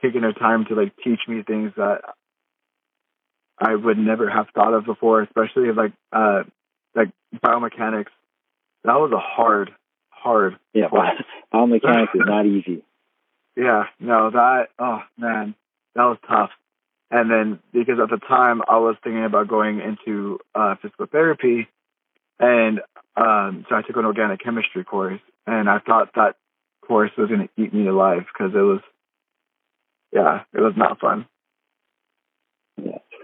taking 0.02 0.22
their 0.22 0.34
time 0.34 0.66
to 0.66 0.76
like 0.76 0.94
teach 1.04 1.22
me 1.28 1.44
things 1.44 1.72
that 1.78 2.02
I 3.58 3.76
would 3.76 3.98
never 3.98 4.30
have 4.30 4.48
thought 4.54 4.74
of 4.74 4.86
before, 4.86 5.22
especially 5.22 5.72
like 5.72 5.94
uh, 6.12 6.44
like 6.96 7.10
biomechanics. 7.36 8.12
That 8.84 9.00
was 9.00 9.12
a 9.14 9.20
hard, 9.20 9.72
hard. 10.10 10.58
Yeah, 10.74 10.90
biomechanics 11.54 12.16
is 12.16 12.22
not 12.26 12.46
easy. 12.46 12.84
Yeah, 13.58 13.86
no, 14.02 14.32
that 14.32 14.68
oh 14.78 15.00
man, 15.18 15.56
that 15.96 16.04
was 16.04 16.18
tough. 16.28 16.50
And 17.10 17.32
then 17.32 17.60
because 17.72 18.00
at 18.04 18.10
the 18.10 18.18
time 18.18 18.62
I 18.68 18.80
was 18.80 18.98
thinking 19.02 19.24
about 19.24 19.48
going 19.48 19.80
into 19.80 20.40
uh, 20.54 20.76
physical 20.82 21.06
therapy, 21.06 21.70
and 22.38 22.82
um, 23.16 23.66
so 23.70 23.76
I 23.76 23.82
took 23.82 23.96
an 23.96 24.04
organic 24.04 24.44
chemistry 24.44 24.84
course, 24.84 25.22
and 25.48 25.70
I 25.70 25.80
thought 25.80 26.10
that 26.16 26.36
course 26.86 27.12
was 27.18 27.30
going 27.30 27.48
to 27.48 27.64
eat 27.64 27.74
me 27.74 27.88
alive 27.88 28.26
because 28.32 28.54
it 28.54 28.62
was, 28.62 28.82
yeah, 30.12 30.42
it 30.54 30.60
was 30.60 30.74
not 30.76 31.00
fun. 31.00 31.26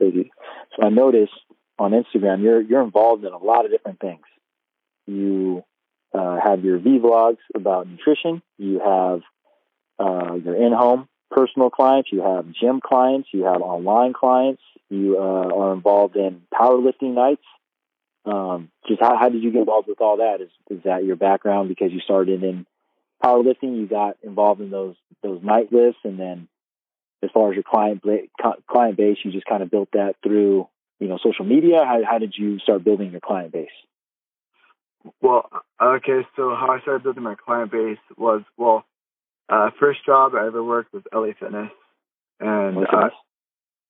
Crazy. 0.02 0.32
So 0.76 0.84
I 0.84 0.90
noticed 0.90 1.34
on 1.78 1.92
Instagram 1.92 2.42
you're 2.42 2.60
you're 2.60 2.82
involved 2.82 3.24
in 3.24 3.32
a 3.32 3.38
lot 3.38 3.66
of 3.66 3.72
different 3.72 4.00
things. 4.00 4.24
You 5.06 5.64
uh, 6.12 6.40
have 6.44 6.66
your 6.66 6.80
vlogs 6.80 7.38
about 7.54 7.88
nutrition. 7.88 8.42
You 8.58 8.80
have 8.80 9.22
uh, 10.00 10.34
your 10.44 10.56
in-home 10.56 11.08
personal 11.30 11.70
clients. 11.70 12.10
You 12.12 12.24
have 12.24 12.46
gym 12.52 12.82
clients. 12.84 13.30
You 13.32 13.44
have 13.44 13.62
online 13.62 14.14
clients. 14.14 14.64
You 14.90 15.18
uh, 15.20 15.56
are 15.56 15.74
involved 15.74 16.16
in 16.16 16.42
powerlifting 16.52 17.14
nights. 17.14 17.44
Um, 18.26 18.72
just 18.88 19.02
how, 19.02 19.18
how 19.18 19.30
did 19.30 19.44
you 19.44 19.52
get 19.52 19.60
involved 19.60 19.88
with 19.88 20.02
all 20.02 20.18
that? 20.18 20.42
Is 20.42 20.50
is 20.72 20.84
that 20.86 21.06
your 21.06 21.16
background 21.16 21.70
because 21.70 21.92
you 21.92 22.00
started 22.00 22.42
in 22.42 22.66
powerlifting? 23.24 23.78
You 23.78 23.86
got 23.86 24.18
involved 24.24 24.62
in 24.62 24.72
those 24.72 24.96
those 25.22 25.44
night 25.44 25.72
lifts, 25.72 26.00
and 26.04 26.20
then 26.20 26.48
as 27.24 27.30
far 27.34 27.52
as 27.52 27.56
your 27.56 27.64
client 27.64 28.04
client 28.68 28.98
base, 28.98 29.18
you 29.24 29.32
just 29.32 29.46
kind 29.46 29.64
of 29.64 29.72
built 29.72 29.90
that 29.94 30.16
through 30.24 30.68
you 31.00 31.08
know 31.08 31.18
social 31.22 31.46
media. 31.46 31.84
How 31.86 32.02
how 32.10 32.18
did 32.18 32.34
you 32.38 32.60
start 32.60 32.84
building 32.84 33.12
your 33.12 33.22
client 33.22 33.52
base? 33.52 33.70
Well, 35.22 35.50
okay, 35.82 36.22
so 36.36 36.56
how 36.56 36.72
I 36.72 36.82
started 36.82 37.04
building 37.04 37.24
my 37.24 37.36
client 37.36 37.72
base 37.72 37.98
was 38.18 38.44
well, 38.58 38.86
uh, 39.50 39.72
first 39.80 40.06
job 40.06 40.34
I 40.36 40.46
ever 40.48 40.64
worked 40.64 40.94
was 40.94 41.04
LA 41.14 41.34
Fitness, 41.40 41.72
and 42.40 42.88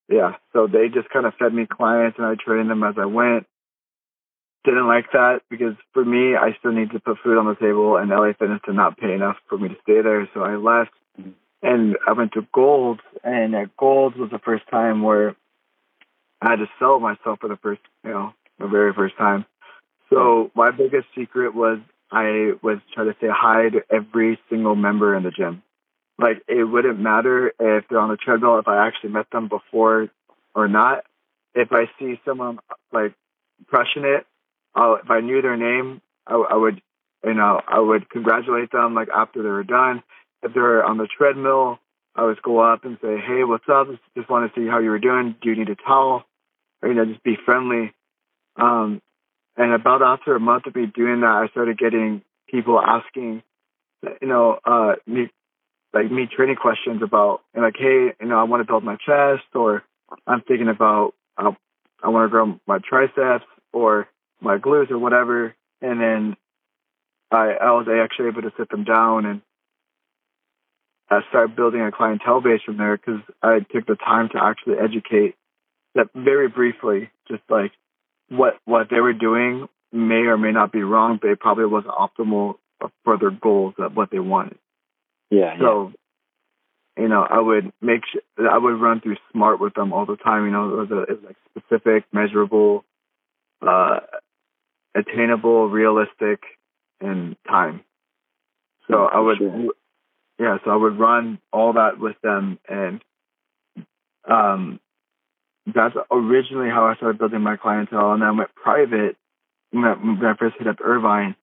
yeah, 0.09 0.35
so 0.53 0.67
they 0.67 0.89
just 0.93 1.09
kind 1.09 1.25
of 1.25 1.33
fed 1.35 1.53
me 1.53 1.65
clients, 1.65 2.17
and 2.17 2.27
I 2.27 2.35
trained 2.35 2.69
them 2.69 2.83
as 2.83 2.95
I 2.97 3.05
went 3.05 3.47
didn't 4.63 4.87
like 4.87 5.11
that 5.13 5.41
because 5.49 5.75
for 5.93 6.05
me, 6.05 6.35
I 6.35 6.55
still 6.59 6.71
need 6.71 6.91
to 6.91 6.99
put 6.99 7.17
food 7.23 7.37
on 7.37 7.47
the 7.47 7.55
table, 7.55 7.97
and 7.97 8.09
LA 8.09 8.33
Fitness 8.37 8.61
did 8.65 8.75
not 8.75 8.97
pay 8.97 9.13
enough 9.13 9.37
for 9.49 9.57
me 9.57 9.69
to 9.69 9.75
stay 9.81 10.01
there. 10.01 10.29
So 10.33 10.41
I 10.41 10.55
left, 10.55 10.91
and 11.61 11.97
I 12.07 12.13
went 12.13 12.33
to 12.33 12.47
Gold's, 12.53 13.01
and 13.23 13.55
at 13.55 13.75
Gold's 13.77 14.17
was 14.17 14.31
the 14.31 14.39
first 14.39 14.63
time 14.69 15.03
where 15.03 15.35
I 16.41 16.51
had 16.51 16.55
to 16.57 16.69
sell 16.79 16.99
myself 16.99 17.39
for 17.39 17.49
the 17.49 17.57
first, 17.57 17.81
you 18.03 18.11
know, 18.11 18.33
the 18.59 18.67
very 18.67 18.93
first 18.93 19.17
time. 19.17 19.45
So 20.09 20.51
my 20.55 20.71
biggest 20.71 21.07
secret 21.15 21.53
was 21.55 21.79
I 22.11 22.53
was 22.61 22.79
trying 22.93 23.07
to 23.07 23.15
say 23.21 23.27
hi 23.29 23.69
to 23.69 23.81
every 23.89 24.39
single 24.49 24.75
member 24.75 25.15
in 25.15 25.23
the 25.23 25.31
gym. 25.31 25.63
Like 26.19 26.43
it 26.47 26.63
wouldn't 26.63 26.99
matter 26.99 27.53
if 27.59 27.85
they're 27.89 27.99
on 27.99 28.09
the 28.09 28.17
treadmill, 28.17 28.59
if 28.59 28.67
I 28.67 28.87
actually 28.87 29.11
met 29.11 29.27
them 29.31 29.47
before 29.47 30.09
or 30.53 30.67
not. 30.67 31.05
If 31.53 31.71
I 31.71 31.85
see 31.99 32.19
someone 32.25 32.59
like 32.91 33.13
crushing 33.67 34.03
it, 34.03 34.25
uh, 34.75 34.95
if 35.03 35.09
I 35.09 35.21
knew 35.21 35.41
their 35.41 35.57
name, 35.57 36.01
I, 36.25 36.35
I 36.35 36.55
would, 36.55 36.81
you 37.23 37.33
know, 37.33 37.61
I 37.67 37.79
would 37.79 38.09
congratulate 38.09 38.71
them 38.71 38.93
like 38.93 39.09
after 39.13 39.41
they 39.41 39.49
were 39.49 39.63
done. 39.63 40.03
If 40.43 40.53
they're 40.53 40.83
on 40.83 40.97
the 40.97 41.07
treadmill, 41.07 41.79
I 42.15 42.23
would 42.23 42.41
go 42.41 42.59
up 42.59 42.83
and 42.83 42.97
say, 43.01 43.17
"Hey, 43.17 43.43
what's 43.43 43.69
up? 43.69 43.87
Just 44.17 44.29
want 44.29 44.53
to 44.53 44.59
see 44.59 44.67
how 44.67 44.79
you 44.79 44.89
were 44.89 44.99
doing. 44.99 45.35
Do 45.41 45.49
you 45.49 45.55
need 45.55 45.69
a 45.69 45.75
towel?" 45.75 46.23
Or 46.81 46.89
you 46.89 46.95
know, 46.95 47.05
just 47.05 47.23
be 47.23 47.37
friendly. 47.45 47.93
Um, 48.55 49.01
and 49.55 49.73
about 49.73 50.01
after 50.01 50.35
a 50.35 50.39
month 50.39 50.65
of 50.65 50.75
me 50.75 50.87
doing 50.87 51.21
that, 51.21 51.27
I 51.43 51.47
started 51.49 51.77
getting 51.77 52.23
people 52.49 52.79
asking, 52.79 53.43
you 54.21 54.27
know, 54.27 54.59
uh, 54.65 54.95
me 55.05 55.29
like 55.93 56.09
me 56.09 56.25
training 56.25 56.55
questions 56.55 57.01
about, 57.03 57.41
and 57.53 57.63
like, 57.63 57.75
hey, 57.77 58.13
you 58.19 58.27
know, 58.27 58.39
I 58.39 58.43
want 58.43 58.61
to 58.61 58.67
build 58.67 58.83
my 58.83 58.95
chest, 58.95 59.43
or 59.53 59.83
I'm 60.25 60.41
thinking 60.41 60.69
about, 60.69 61.13
uh, 61.37 61.51
I 62.01 62.09
want 62.09 62.25
to 62.25 62.29
grow 62.29 62.59
my 62.65 62.79
triceps, 62.79 63.45
or 63.73 64.07
my 64.39 64.57
glutes 64.57 64.91
or 64.91 64.97
whatever, 64.97 65.53
and 65.81 65.99
then 66.01 66.37
I, 67.29 67.53
I 67.61 67.71
was 67.71 67.87
actually 67.87 68.29
able 68.29 68.41
to 68.43 68.53
sit 68.57 68.69
them 68.69 68.83
down 68.83 69.25
and 69.25 69.41
I 71.11 71.19
started 71.29 71.57
building 71.57 71.81
a 71.81 71.91
clientele 71.91 72.39
base 72.39 72.61
from 72.65 72.77
there 72.77 72.95
because 72.95 73.21
I 73.43 73.59
took 73.59 73.85
the 73.85 73.95
time 73.95 74.29
to 74.29 74.41
actually 74.41 74.75
educate 74.81 75.35
that 75.93 76.07
very 76.15 76.47
briefly, 76.47 77.09
just 77.27 77.43
like 77.49 77.73
what 78.29 78.53
what 78.63 78.87
they 78.89 79.01
were 79.01 79.13
doing 79.13 79.67
may 79.91 80.23
or 80.25 80.37
may 80.37 80.51
not 80.51 80.71
be 80.71 80.81
wrong, 80.81 81.19
but 81.21 81.31
it 81.31 81.39
probably 81.41 81.65
wasn't 81.65 81.93
optimal 81.93 82.55
for 83.03 83.17
their 83.17 83.31
goals 83.31 83.75
of 83.77 83.95
what 83.95 84.09
they 84.09 84.19
wanted. 84.19 84.57
Yeah. 85.29 85.57
So, 85.59 85.91
yeah. 86.95 87.03
you 87.03 87.09
know, 87.09 87.27
I 87.29 87.39
would 87.39 87.73
make 87.81 88.03
sure 88.11 88.49
I 88.49 88.57
would 88.57 88.79
run 88.79 89.01
through 89.01 89.17
SMART 89.33 89.59
with 89.59 89.73
them 89.73 89.91
all 89.91 90.05
the 90.05 90.15
time. 90.15 90.45
You 90.45 90.51
know, 90.51 90.69
it 90.69 90.77
was, 90.77 90.91
a, 90.91 91.01
it 91.01 91.09
was 91.09 91.23
like 91.25 91.35
specific, 91.57 92.05
measurable, 92.13 92.85
uh, 93.61 93.99
attainable, 94.95 95.67
realistic, 95.67 96.39
and 97.01 97.35
time. 97.47 97.81
So 98.89 99.05
I 99.05 99.19
would, 99.19 99.37
sure. 99.37 99.71
Yeah, 100.41 100.57
so 100.65 100.71
I 100.71 100.75
would 100.75 100.97
run 100.97 101.37
all 101.53 101.73
that 101.73 101.99
with 101.99 102.15
them, 102.23 102.57
and 102.67 102.99
um, 104.27 104.79
that's 105.67 105.95
originally 106.09 106.69
how 106.69 106.85
I 106.85 106.95
started 106.95 107.19
building 107.19 107.41
my 107.41 107.57
clientele. 107.57 108.13
And 108.13 108.23
then 108.23 108.29
I 108.29 108.31
went 108.31 108.55
private 108.55 109.17
when 109.69 109.85
I, 109.85 109.93
when 109.93 110.25
I 110.25 110.33
first 110.35 110.55
hit 110.57 110.67
up 110.67 110.77
Irvine. 110.83 111.35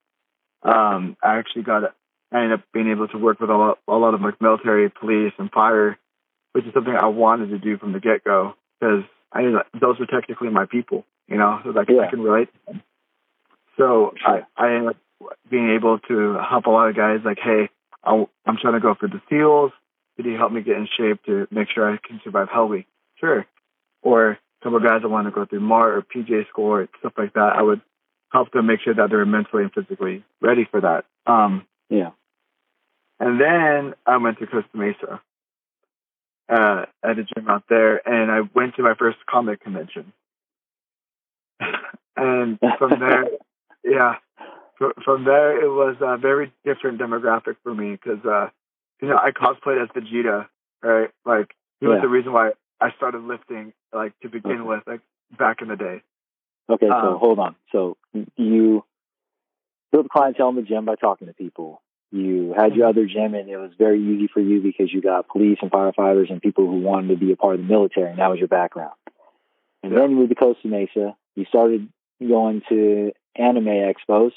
Um, 0.64 1.16
I 1.22 1.38
actually 1.38 1.62
got, 1.62 1.94
I 2.32 2.42
ended 2.42 2.58
up 2.58 2.64
being 2.74 2.90
able 2.90 3.06
to 3.06 3.18
work 3.18 3.38
with 3.38 3.50
a 3.50 3.56
lot, 3.56 3.78
a 3.86 3.94
lot 3.94 4.14
of 4.14 4.20
like 4.20 4.40
military, 4.40 4.90
police, 4.90 5.32
and 5.38 5.48
fire, 5.48 5.96
which 6.50 6.64
is 6.64 6.74
something 6.74 6.92
I 6.92 7.06
wanted 7.06 7.50
to 7.50 7.58
do 7.58 7.78
from 7.78 7.92
the 7.92 8.00
get 8.00 8.24
go 8.24 8.54
because 8.80 9.04
I 9.32 9.42
those 9.80 10.00
were 10.00 10.06
technically 10.06 10.48
my 10.48 10.66
people, 10.66 11.04
you 11.28 11.36
know, 11.36 11.60
so 11.62 11.70
like 11.70 11.88
yeah. 11.88 12.00
I 12.00 12.10
can 12.10 12.22
relate. 12.22 12.48
So 13.76 14.12
I, 14.26 14.40
I 14.56 14.74
ended 14.74 14.88
up 14.88 14.96
being 15.48 15.70
able 15.70 16.00
to 16.00 16.36
help 16.38 16.66
a 16.66 16.70
lot 16.70 16.88
of 16.88 16.96
guys 16.96 17.20
like, 17.24 17.38
hey, 17.40 17.68
i 18.04 18.14
am 18.46 18.56
trying 18.60 18.74
to 18.74 18.80
go 18.80 18.94
for 18.94 19.08
the 19.08 19.20
SEALs. 19.28 19.72
Could 20.16 20.26
you 20.26 20.36
help 20.36 20.52
me 20.52 20.62
get 20.62 20.76
in 20.76 20.88
shape 20.96 21.22
to 21.26 21.46
make 21.50 21.68
sure 21.72 21.92
I 21.92 21.98
can 22.04 22.20
survive 22.24 22.48
Hell 22.52 22.68
Week? 22.68 22.86
Sure. 23.20 23.46
Or 24.02 24.30
a 24.30 24.38
couple 24.62 24.78
of 24.78 24.84
guys 24.84 25.02
that 25.02 25.08
want 25.08 25.26
to 25.26 25.30
go 25.30 25.44
through 25.44 25.60
MART 25.60 25.94
or 25.94 26.02
PJ 26.02 26.48
score, 26.48 26.88
stuff 26.98 27.12
like 27.16 27.34
that. 27.34 27.54
I 27.56 27.62
would 27.62 27.80
help 28.32 28.50
them 28.52 28.66
make 28.66 28.80
sure 28.80 28.94
that 28.94 29.10
they're 29.10 29.24
mentally 29.24 29.62
and 29.64 29.72
physically 29.72 30.24
ready 30.40 30.66
for 30.70 30.80
that. 30.80 31.04
Um, 31.26 31.66
yeah. 31.88 32.10
And 33.20 33.40
then 33.40 33.94
I 34.06 34.16
went 34.18 34.38
to 34.38 34.46
Costa 34.46 34.76
Mesa 34.76 35.20
uh, 36.48 36.86
at 37.02 37.18
a 37.18 37.24
gym 37.24 37.48
out 37.48 37.64
there, 37.68 38.06
and 38.08 38.30
I 38.30 38.40
went 38.54 38.76
to 38.76 38.82
my 38.82 38.94
first 38.94 39.18
comic 39.28 39.60
convention. 39.60 40.12
and 42.16 42.58
from 42.78 43.00
there, 43.00 43.24
yeah, 43.84 44.16
from 45.04 45.24
there 45.24 45.60
it 45.62 45.68
was 45.68 45.96
a 46.00 46.16
very 46.16 46.52
different 46.64 47.00
demographic 47.00 47.56
for 47.62 47.74
me 47.74 47.92
because 47.92 48.24
uh, 48.24 48.48
you 49.00 49.08
know 49.08 49.16
I 49.16 49.30
cosplayed 49.30 49.82
as 49.82 49.88
Vegeta, 49.90 50.46
right? 50.82 51.10
Like 51.24 51.54
he 51.80 51.86
yeah. 51.86 51.94
was 51.94 52.02
the 52.02 52.08
reason 52.08 52.32
why 52.32 52.52
I 52.80 52.90
started 52.96 53.22
lifting, 53.22 53.72
like 53.92 54.18
to 54.20 54.28
begin 54.28 54.60
okay. 54.60 54.62
with, 54.62 54.82
like 54.86 55.00
back 55.36 55.62
in 55.62 55.68
the 55.68 55.76
day. 55.76 56.02
Okay, 56.70 56.86
um, 56.86 57.02
so 57.02 57.18
hold 57.18 57.38
on. 57.38 57.56
So 57.72 57.96
you 58.36 58.84
built 59.90 60.08
clientele 60.08 60.50
in 60.50 60.56
the 60.56 60.62
gym 60.62 60.84
by 60.84 60.94
talking 60.94 61.28
to 61.28 61.34
people. 61.34 61.82
You 62.10 62.54
had 62.56 62.74
your 62.74 62.88
other 62.88 63.06
gym, 63.06 63.34
and 63.34 63.48
it 63.48 63.56
was 63.56 63.72
very 63.78 64.00
easy 64.00 64.28
for 64.32 64.40
you 64.40 64.60
because 64.62 64.92
you 64.92 65.02
got 65.02 65.28
police 65.28 65.58
and 65.60 65.70
firefighters 65.70 66.30
and 66.30 66.40
people 66.40 66.66
who 66.66 66.80
wanted 66.80 67.08
to 67.08 67.16
be 67.16 67.32
a 67.32 67.36
part 67.36 67.56
of 67.56 67.60
the 67.60 67.66
military, 67.66 68.10
and 68.10 68.18
that 68.18 68.30
was 68.30 68.38
your 68.38 68.48
background. 68.48 68.94
And 69.82 69.96
then 69.96 70.10
you 70.10 70.16
moved 70.16 70.30
to 70.30 70.34
Costa 70.34 70.68
Mesa. 70.68 71.16
You 71.34 71.44
started 71.46 71.88
going 72.20 72.62
to 72.68 73.12
anime 73.36 73.66
expos, 73.66 74.32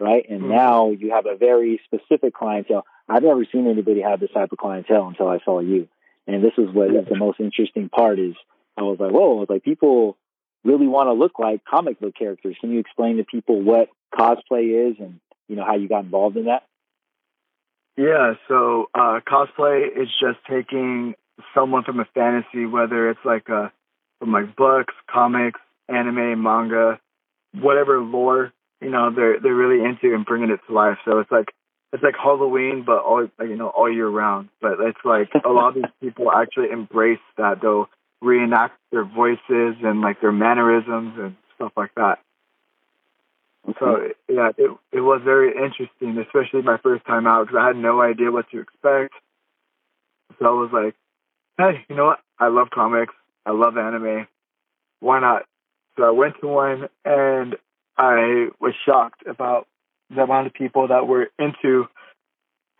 right? 0.00 0.28
And 0.28 0.44
Mhm. 0.44 0.48
now 0.48 0.90
you 0.90 1.10
have 1.10 1.26
a 1.26 1.36
very 1.36 1.78
specific 1.84 2.34
clientele. 2.34 2.86
I've 3.08 3.22
never 3.22 3.44
seen 3.44 3.66
anybody 3.66 4.00
have 4.00 4.18
this 4.18 4.30
type 4.32 4.50
of 4.50 4.58
clientele 4.58 5.06
until 5.08 5.28
I 5.28 5.38
saw 5.40 5.60
you. 5.60 5.88
And 6.26 6.42
this 6.42 6.56
is 6.56 6.70
what 6.70 6.90
is 6.90 7.06
the 7.06 7.16
most 7.16 7.40
interesting 7.40 7.88
part 7.88 8.18
is 8.18 8.34
I 8.76 8.82
was 8.82 8.98
like, 8.98 9.12
whoa, 9.12 9.36
I 9.36 9.40
was 9.40 9.50
like, 9.50 9.62
people 9.62 10.16
really 10.64 10.86
want 10.86 11.08
to 11.08 11.12
look 11.12 11.38
like 11.38 11.64
comic 11.64 12.00
book 12.00 12.14
characters. 12.14 12.56
Can 12.60 12.70
you 12.70 12.78
explain 12.78 13.18
to 13.18 13.24
people 13.24 13.60
what 13.60 13.88
cosplay 14.14 14.90
is 14.90 14.98
and, 14.98 15.20
you 15.48 15.56
know, 15.56 15.64
how 15.64 15.76
you 15.76 15.88
got 15.88 16.04
involved 16.04 16.36
in 16.36 16.46
that? 16.46 16.64
Yeah, 17.96 18.34
so 18.48 18.88
uh, 18.94 19.20
cosplay 19.26 19.88
is 19.94 20.08
just 20.20 20.38
taking 20.48 21.14
someone 21.54 21.84
from 21.84 22.00
a 22.00 22.06
fantasy, 22.14 22.64
whether 22.64 23.10
it's 23.10 23.24
like 23.24 23.48
a 23.48 23.72
from 24.20 24.32
like 24.32 24.54
books, 24.54 24.94
comics, 25.10 25.60
anime, 25.88 26.42
manga, 26.42 27.00
whatever 27.54 28.00
lore 28.00 28.52
you 28.80 28.90
know 28.90 29.10
they're 29.14 29.40
they're 29.40 29.54
really 29.54 29.84
into 29.84 30.14
and 30.14 30.24
bringing 30.24 30.50
it 30.50 30.60
to 30.66 30.74
life. 30.74 30.98
So 31.04 31.18
it's 31.18 31.30
like 31.30 31.52
it's 31.92 32.02
like 32.02 32.14
Halloween, 32.16 32.84
but 32.86 32.98
all 32.98 33.28
you 33.40 33.56
know 33.56 33.68
all 33.68 33.92
year 33.92 34.08
round. 34.08 34.48
But 34.60 34.80
it's 34.80 35.04
like 35.04 35.30
a 35.44 35.50
lot 35.50 35.68
of 35.68 35.74
these 35.74 35.84
people 36.00 36.30
actually 36.30 36.70
embrace 36.70 37.18
that. 37.36 37.60
They'll 37.60 37.88
reenact 38.20 38.78
their 38.92 39.04
voices 39.04 39.76
and 39.82 40.00
like 40.00 40.20
their 40.20 40.32
mannerisms 40.32 41.14
and 41.18 41.36
stuff 41.56 41.72
like 41.76 41.94
that. 41.96 42.18
So 43.78 44.08
yeah, 44.28 44.50
it 44.56 44.70
it 44.92 45.00
was 45.00 45.20
very 45.24 45.50
interesting, 45.50 46.16
especially 46.18 46.62
my 46.62 46.78
first 46.78 47.04
time 47.06 47.26
out 47.26 47.46
because 47.46 47.58
I 47.60 47.66
had 47.68 47.76
no 47.76 48.00
idea 48.00 48.30
what 48.30 48.48
to 48.50 48.60
expect. 48.60 49.14
So 50.38 50.46
I 50.46 50.50
was 50.50 50.70
like, 50.72 50.94
hey, 51.58 51.84
you 51.88 51.96
know 51.96 52.06
what? 52.06 52.20
I 52.38 52.48
love 52.48 52.68
comics. 52.70 53.14
I 53.44 53.52
love 53.52 53.76
anime. 53.76 54.26
Why 55.00 55.20
not? 55.20 55.44
So 55.96 56.04
I 56.04 56.10
went 56.10 56.34
to 56.40 56.46
one 56.46 56.88
and 57.04 57.56
I 58.00 58.48
was 58.58 58.72
shocked 58.86 59.26
about 59.26 59.68
the 60.08 60.22
amount 60.22 60.46
of 60.46 60.54
people 60.54 60.88
that 60.88 61.06
were 61.06 61.28
into. 61.38 61.86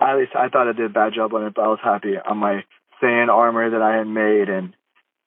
At 0.01 0.17
least 0.17 0.33
I 0.35 0.49
thought 0.49 0.67
I 0.67 0.73
did 0.73 0.87
a 0.87 0.95
bad 0.95 1.13
job 1.15 1.35
on 1.35 1.45
it, 1.45 1.53
but 1.55 1.63
I 1.63 1.69
was 1.69 1.79
happy 1.83 2.15
on 2.17 2.39
my 2.39 2.65
Saiyan 3.03 3.29
armor 3.29 3.69
that 3.69 3.83
I 3.83 3.99
had 3.99 4.07
made, 4.07 4.49
and 4.49 4.75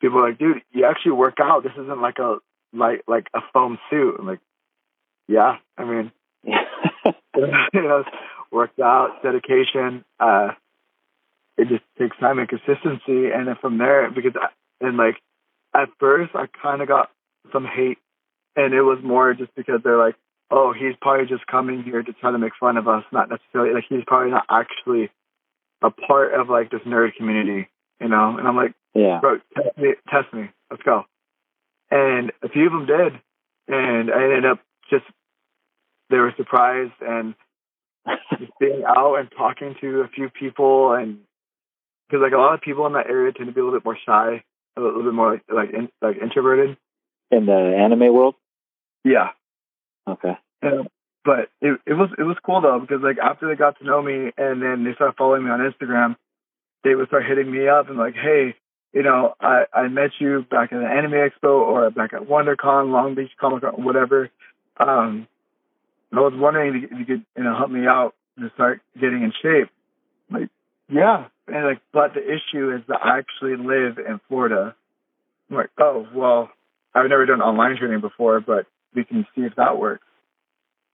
people 0.01 0.17
were 0.17 0.29
like, 0.29 0.39
"Dude, 0.39 0.63
you 0.71 0.85
actually 0.85 1.11
work 1.11 1.37
out. 1.39 1.61
This 1.61 1.73
isn't 1.73 2.01
like 2.01 2.17
a 2.17 2.37
like 2.73 3.03
like 3.07 3.27
a 3.35 3.41
foam 3.53 3.77
suit." 3.91 4.15
I'm 4.17 4.25
like, 4.25 4.39
"Yeah, 5.27 5.57
I 5.77 5.85
mean, 5.85 6.11
you 6.43 6.53
know, 7.73 8.03
worked 8.51 8.79
out, 8.79 9.21
dedication. 9.21 10.03
Uh, 10.19 10.53
it 11.55 11.67
just 11.67 11.83
takes 11.99 12.17
time 12.17 12.39
and 12.39 12.49
consistency, 12.49 13.29
and 13.31 13.47
then 13.47 13.57
from 13.61 13.77
there, 13.77 14.09
because 14.09 14.33
I, 14.35 14.47
and 14.83 14.97
like 14.97 15.17
at 15.75 15.89
first, 15.99 16.31
I 16.33 16.47
kind 16.47 16.81
of 16.81 16.87
got 16.87 17.11
some 17.51 17.65
hate, 17.65 17.99
and 18.55 18.73
it 18.73 18.81
was 18.81 18.99
more 19.03 19.33
just 19.33 19.53
because 19.55 19.81
they're 19.83 19.97
like, 19.97 20.15
"Oh, 20.51 20.73
he's 20.73 20.95
probably 21.01 21.27
just 21.27 21.47
coming 21.47 21.83
here 21.83 22.01
to 22.01 22.13
try 22.13 22.31
to 22.31 22.37
make 22.37 22.53
fun 22.59 22.77
of 22.77 22.87
us, 22.87 23.03
not 23.11 23.29
necessarily 23.29 23.73
like 23.73 23.85
he's 23.89 24.03
probably 24.05 24.31
not 24.31 24.45
actually 24.49 25.09
a 25.81 25.91
part 25.91 26.33
of 26.33 26.49
like 26.49 26.71
this 26.71 26.81
nerd 26.81 27.15
community." 27.15 27.69
You 27.99 28.09
know, 28.09 28.37
and 28.37 28.47
I'm 28.47 28.57
like, 28.57 28.73
yeah. 28.93 29.19
bro, 29.21 29.39
test 29.55 29.77
me, 29.77 29.93
test 30.09 30.33
me, 30.33 30.49
let's 30.69 30.83
go. 30.83 31.03
And 31.89 32.31
a 32.41 32.49
few 32.49 32.65
of 32.65 32.71
them 32.71 32.85
did, 32.85 33.13
and 33.67 34.11
I 34.11 34.23
ended 34.23 34.45
up 34.45 34.59
just 34.89 35.05
they 36.09 36.17
were 36.17 36.33
surprised 36.37 36.93
and 37.01 37.35
just 38.37 38.51
being 38.59 38.83
out 38.85 39.15
and 39.15 39.29
talking 39.35 39.75
to 39.81 40.01
a 40.01 40.07
few 40.07 40.29
people 40.29 40.93
and 40.93 41.19
because 42.07 42.21
like 42.21 42.33
a 42.33 42.37
lot 42.37 42.53
of 42.53 42.61
people 42.61 42.85
in 42.85 42.93
that 42.93 43.07
area 43.07 43.31
tend 43.31 43.47
to 43.47 43.53
be 43.53 43.61
a 43.61 43.63
little 43.63 43.79
bit 43.79 43.85
more 43.85 43.97
shy, 44.05 44.43
a 44.77 44.81
little 44.81 45.03
bit 45.03 45.13
more 45.13 45.31
like 45.31 45.43
like, 45.53 45.69
in, 45.73 45.89
like 46.01 46.17
introverted. 46.21 46.77
In 47.31 47.45
the 47.45 47.75
anime 47.77 48.13
world? 48.13 48.35
Yeah, 49.03 49.29
Okay. 50.07 50.37
But 51.25 51.49
it 51.61 51.79
it 51.85 51.93
was 51.93 52.09
it 52.17 52.23
was 52.23 52.35
cool 52.45 52.61
though 52.61 52.79
because 52.79 53.01
like 53.01 53.17
after 53.17 53.47
they 53.47 53.55
got 53.55 53.79
to 53.79 53.85
know 53.85 54.01
me 54.01 54.31
and 54.37 54.61
then 54.61 54.83
they 54.83 54.93
started 54.93 55.15
following 55.17 55.45
me 55.45 55.51
on 55.51 55.59
Instagram, 55.59 56.17
they 56.83 56.95
would 56.95 57.07
start 57.07 57.25
hitting 57.25 57.49
me 57.49 57.67
up 57.67 57.87
and 57.87 57.97
like, 57.97 58.13
hey, 58.13 58.55
you 58.91 59.03
know, 59.03 59.33
I 59.39 59.63
I 59.73 59.87
met 59.87 60.11
you 60.19 60.45
back 60.49 60.73
at 60.73 60.79
the 60.79 60.85
Anime 60.85 61.13
Expo 61.13 61.61
or 61.61 61.89
back 61.91 62.11
at 62.13 62.23
WonderCon, 62.27 62.91
Long 62.91 63.15
Beach 63.15 63.31
Comic 63.39 63.61
Con, 63.61 63.83
whatever. 63.85 64.29
Um, 64.77 65.27
I 66.11 66.19
was 66.19 66.33
wondering 66.35 66.83
if 66.83 66.91
you 66.91 67.05
could 67.05 67.25
you 67.37 67.43
know 67.43 67.55
help 67.55 67.71
me 67.71 67.87
out 67.87 68.15
to 68.37 68.49
start 68.55 68.81
getting 68.99 69.23
in 69.23 69.31
shape. 69.41 69.69
Like, 70.29 70.49
yeah, 70.89 71.27
and 71.47 71.65
like, 71.65 71.79
but 71.93 72.13
the 72.15 72.21
issue 72.21 72.75
is 72.75 72.81
that 72.89 72.99
I 73.01 73.19
actually 73.19 73.55
live 73.55 73.97
in 73.97 74.19
Florida. 74.27 74.75
I'm 75.49 75.55
like, 75.55 75.69
oh 75.79 76.05
well, 76.13 76.49
I've 76.93 77.09
never 77.09 77.25
done 77.25 77.41
online 77.41 77.77
training 77.77 78.01
before, 78.01 78.41
but 78.41 78.67
we 78.95 79.03
can 79.03 79.25
see 79.35 79.41
if 79.41 79.55
that 79.55 79.77
works. 79.77 80.05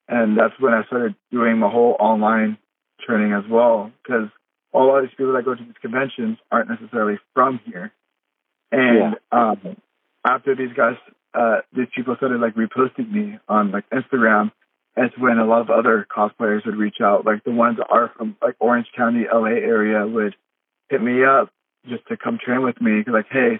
And 0.07 0.37
that's 0.37 0.59
when 0.59 0.73
I 0.73 0.83
started 0.85 1.15
doing 1.31 1.59
my 1.59 1.69
whole 1.69 1.95
online 1.99 2.57
training 3.05 3.33
as 3.33 3.43
well, 3.49 3.91
because 4.03 4.29
a 4.73 4.77
lot 4.79 4.99
of 4.99 5.03
these 5.05 5.15
people 5.15 5.33
that 5.33 5.45
go 5.45 5.55
to 5.55 5.63
these 5.63 5.73
conventions 5.81 6.37
aren't 6.51 6.69
necessarily 6.69 7.19
from 7.33 7.59
here. 7.65 7.91
And 8.71 9.15
um, 9.31 9.77
after 10.25 10.55
these 10.55 10.73
guys, 10.75 10.95
uh, 11.33 11.61
these 11.75 11.87
people 11.95 12.15
started 12.17 12.41
like 12.41 12.55
reposting 12.55 13.11
me 13.11 13.39
on 13.47 13.71
like 13.71 13.85
Instagram, 13.89 14.51
that's 14.95 15.17
when 15.17 15.37
a 15.37 15.45
lot 15.45 15.61
of 15.61 15.69
other 15.69 16.05
cosplayers 16.09 16.65
would 16.65 16.75
reach 16.75 16.97
out. 17.01 17.25
Like 17.25 17.43
the 17.43 17.51
ones 17.51 17.77
that 17.77 17.87
are 17.89 18.11
from 18.17 18.35
like 18.41 18.55
Orange 18.59 18.87
County, 18.95 19.25
LA 19.31 19.51
area 19.51 20.05
would 20.05 20.35
hit 20.89 21.01
me 21.01 21.23
up 21.23 21.51
just 21.87 22.07
to 22.07 22.17
come 22.17 22.37
train 22.43 22.63
with 22.63 22.81
me. 22.81 23.03
Like, 23.07 23.27
hey, 23.31 23.59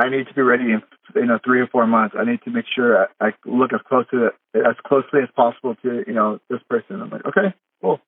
I 0.00 0.08
need 0.08 0.28
to 0.28 0.34
be 0.34 0.40
ready 0.40 0.64
in 0.64 0.82
you 1.14 1.26
know 1.26 1.38
three 1.44 1.60
or 1.60 1.66
four 1.66 1.86
months. 1.86 2.16
I 2.18 2.24
need 2.24 2.40
to 2.44 2.50
make 2.50 2.64
sure 2.74 3.08
I, 3.20 3.28
I 3.28 3.30
look 3.44 3.72
as 3.74 3.80
close 3.86 4.06
to 4.10 4.30
as 4.54 4.76
closely 4.86 5.20
as 5.22 5.28
possible 5.36 5.74
to 5.82 6.04
you 6.06 6.14
know 6.14 6.40
this 6.48 6.60
person. 6.70 7.02
I'm 7.02 7.10
like, 7.10 7.26
okay, 7.26 7.54
cool, 7.82 8.00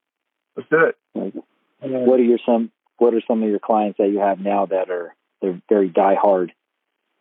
let's 0.56 0.68
do 0.70 0.86
it. 0.86 1.44
What 1.80 2.18
are 2.18 2.22
your 2.22 2.38
some 2.46 2.70
what 2.96 3.12
are 3.12 3.22
some 3.28 3.42
of 3.42 3.48
your 3.48 3.58
clients 3.58 3.98
that 3.98 4.08
you 4.08 4.20
have 4.20 4.40
now 4.40 4.66
that 4.66 4.90
are 4.90 5.14
they're 5.42 5.60
very 5.68 5.88
die 5.88 6.14
hard 6.14 6.52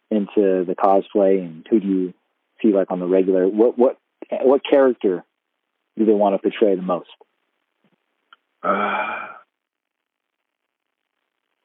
into 0.09 0.63
the 0.65 0.75
cosplay 0.77 1.39
and 1.39 1.65
who 1.69 1.79
do 1.79 1.87
you 1.87 2.13
see 2.61 2.69
like 2.69 2.91
on 2.91 2.99
the 2.99 3.07
regular 3.07 3.47
what 3.47 3.77
what 3.77 3.97
what 4.29 4.61
character 4.63 5.25
do 5.97 6.05
they 6.05 6.13
want 6.13 6.35
to 6.35 6.49
portray 6.49 6.75
the 6.75 6.81
most? 6.81 7.09
Uh, 8.63 9.27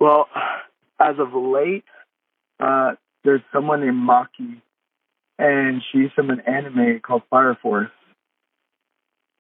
well, 0.01 0.29
as 0.99 1.17
of 1.19 1.35
late, 1.35 1.85
uh, 2.61 2.93
there's 3.25 3.43
someone 3.53 3.81
named 3.81 4.09
Maki, 4.09 4.61
and 5.39 5.83
she's 5.93 6.11
from 6.15 6.31
an 6.31 6.41
anime 6.41 7.01
called 7.01 7.23
Fire 7.31 7.57
Force, 7.61 7.91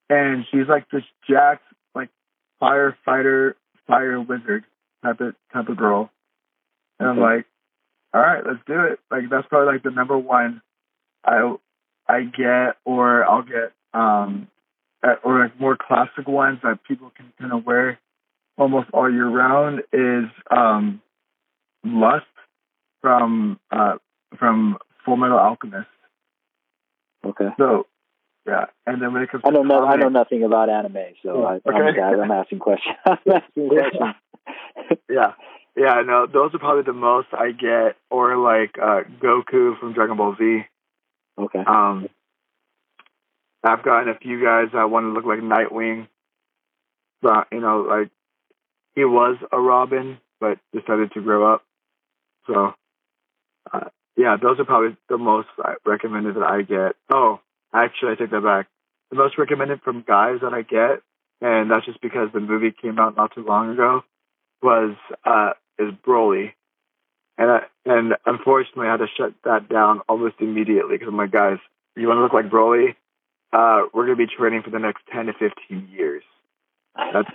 and 0.09 0.44
she's 0.50 0.68
like 0.68 0.88
this 0.90 1.05
jacked, 1.29 1.64
like 1.94 2.11
firefighter, 2.61 3.55
fire 3.87 4.20
wizard 4.20 4.64
type 5.02 5.20
of 5.20 5.35
type 5.52 5.68
of 5.68 5.76
girl, 5.76 6.11
and 6.98 7.09
I'm 7.09 7.18
like, 7.18 7.46
all 8.12 8.20
right, 8.20 8.44
let's 8.46 8.61
do 8.66 8.81
it. 8.81 9.00
Like 9.11 9.31
that's 9.31 9.46
probably 9.48 9.72
like 9.74 9.83
the 9.83 9.90
number 9.90 10.18
one 10.18 10.62
I 11.24 11.55
I 12.09 12.22
get, 12.22 12.76
or 12.85 13.24
I'll 13.24 13.42
get 13.42 13.72
um 13.94 14.48
or 15.24 15.40
like 15.40 15.61
more 15.61 15.76
classic 15.76 16.26
ones 16.26 16.59
that 16.62 16.83
people 16.87 17.12
can 17.16 17.33
kind 17.38 17.52
of 17.52 17.64
wear 17.64 17.98
almost 18.59 18.88
all 18.92 19.11
year 19.11 19.29
round 19.29 19.81
is 19.92 20.31
um 20.50 21.00
Lust 21.85 22.26
from 23.00 23.59
uh 23.70 23.94
from 24.38 24.78
Full 25.04 25.16
Metal 25.16 25.38
Alchemist. 25.38 25.88
Okay. 27.24 27.48
So 27.59 27.87
yeah, 28.46 28.66
and 28.87 29.02
then 29.02 29.12
when 29.12 29.22
it 29.22 29.30
comes 29.30 29.42
I 29.44 29.50
to 29.50 29.54
know 29.54 29.62
no, 29.62 29.85
I 29.85 29.96
know 29.96 30.09
nothing 30.09 30.44
about 30.44 30.68
anime, 30.70 30.96
so 31.22 31.44
I, 31.44 31.54
Okay. 31.56 31.70
I'm, 31.74 31.94
guys, 31.96 32.14
I'm 32.22 32.30
asking 32.30 32.61
questions. 32.61 32.96
I'm 33.04 33.18
asking 33.26 33.68
questions. 33.68 34.14
yeah. 35.11 35.32
Yeah, 35.78 36.00
no, 36.06 36.26
those 36.26 36.54
are 36.54 36.59
probably 36.59 36.85
the 36.85 36.94
most 36.94 37.28
I 37.32 37.50
get, 37.50 37.96
or 38.11 38.37
like 38.38 38.76
uh 38.80 39.02
Goku 39.22 39.78
from 39.78 39.92
Dragon 39.92 40.16
Ball 40.16 40.35
Z. 40.38 40.62
okay. 41.38 41.62
Um, 41.66 42.09
I've 43.62 43.82
gotten 43.82 44.09
a 44.09 44.16
few 44.18 44.42
guys 44.42 44.68
that 44.72 44.88
want 44.90 45.04
to 45.04 45.11
look 45.11 45.24
like 45.26 45.40
Nightwing, 45.40 46.06
but 47.20 47.48
you 47.52 47.61
know, 47.61 47.80
like 47.82 48.11
he 48.94 49.04
was 49.04 49.37
a 49.52 49.61
Robin, 49.61 50.18
but 50.40 50.59
decided 50.72 51.12
to 51.12 51.20
grow 51.20 51.52
up. 51.52 51.62
So, 52.46 52.74
uh, 53.72 53.88
yeah, 54.16 54.37
those 54.40 54.59
are 54.59 54.64
probably 54.64 54.96
the 55.09 55.18
most 55.18 55.48
recommended 55.85 56.37
that 56.37 56.42
I 56.42 56.62
get. 56.62 56.96
Oh, 57.12 57.40
actually, 57.74 58.12
I 58.12 58.14
take 58.16 58.31
that 58.31 58.42
back. 58.42 58.68
The 59.11 59.16
most 59.16 59.38
recommended 59.38 59.83
from 59.83 60.05
guys 60.07 60.40
that 60.42 60.55
I 60.55 60.62
get, 60.62 61.02
and 61.40 61.70
that's 61.70 61.87
just 61.87 62.00
because 62.00 62.29
the 62.33 62.40
movie 62.40 62.72
came 62.72 62.98
out 62.98 63.16
not 63.16 63.35
too 63.35 63.44
long 63.44 63.70
ago, 63.70 64.02
was 64.62 64.96
uh, 65.24 65.50
is 65.79 65.92
Broly. 66.07 66.52
And 67.38 67.50
I, 67.50 67.61
and 67.85 68.14
unfortunately, 68.24 68.88
I 68.88 68.92
had 68.92 69.00
to 69.00 69.07
shut 69.16 69.35
that 69.44 69.68
down 69.68 70.00
almost 70.09 70.37
immediately 70.40 70.94
because 70.94 71.09
I'm 71.09 71.16
like, 71.16 71.31
guys, 71.31 71.59
you 71.94 72.09
want 72.09 72.18
to 72.18 72.22
look 72.22 72.33
like 72.33 72.50
Broly? 72.50 72.94
Uh, 73.52 73.87
we're 73.92 74.05
gonna 74.05 74.16
be 74.16 74.26
training 74.26 74.62
for 74.62 74.70
the 74.70 74.79
next 74.79 75.02
ten 75.12 75.26
to 75.26 75.35
fifteen 75.35 75.88
years. 75.92 76.22
that's 76.96 77.29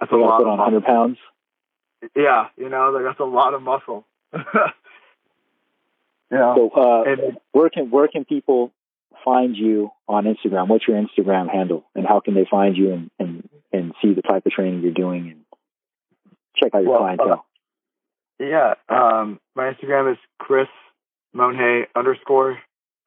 that's 0.00 0.12
a 0.12 0.16
lot. 0.16 0.38
Put 0.38 0.48
on 0.48 0.58
100 0.58 0.84
pounds. 0.84 1.18
Yeah, 2.14 2.48
you 2.56 2.68
know, 2.68 2.90
like 2.90 3.04
that's 3.04 3.20
a 3.20 3.24
lot 3.24 3.54
of 3.54 3.62
muscle. 3.62 4.06
yeah. 6.30 6.54
So, 6.56 6.70
uh, 6.70 7.02
and, 7.06 7.38
where 7.52 7.70
can 7.70 7.90
where 7.90 8.08
can 8.08 8.24
people 8.24 8.72
find 9.24 9.56
you 9.56 9.90
on 10.08 10.24
Instagram? 10.24 10.68
What's 10.68 10.86
your 10.86 11.00
Instagram 11.00 11.52
handle, 11.52 11.84
and 11.94 12.06
how 12.06 12.20
can 12.20 12.34
they 12.34 12.46
find 12.50 12.76
you 12.76 12.92
and 12.92 13.10
and, 13.18 13.48
and 13.72 13.94
see 14.02 14.14
the 14.14 14.22
type 14.22 14.46
of 14.46 14.52
training 14.52 14.82
you're 14.82 14.92
doing 14.92 15.30
and 15.30 15.44
check 16.56 16.74
out 16.74 16.82
your 16.82 16.92
well, 16.92 17.00
clientele? 17.00 17.44
Uh, 18.40 18.44
yeah, 18.44 18.74
um, 18.88 19.40
my 19.54 19.72
Instagram 19.72 20.12
is 20.12 20.18
Chris 20.38 20.68
Monhay 21.34 21.84
underscore. 21.94 22.58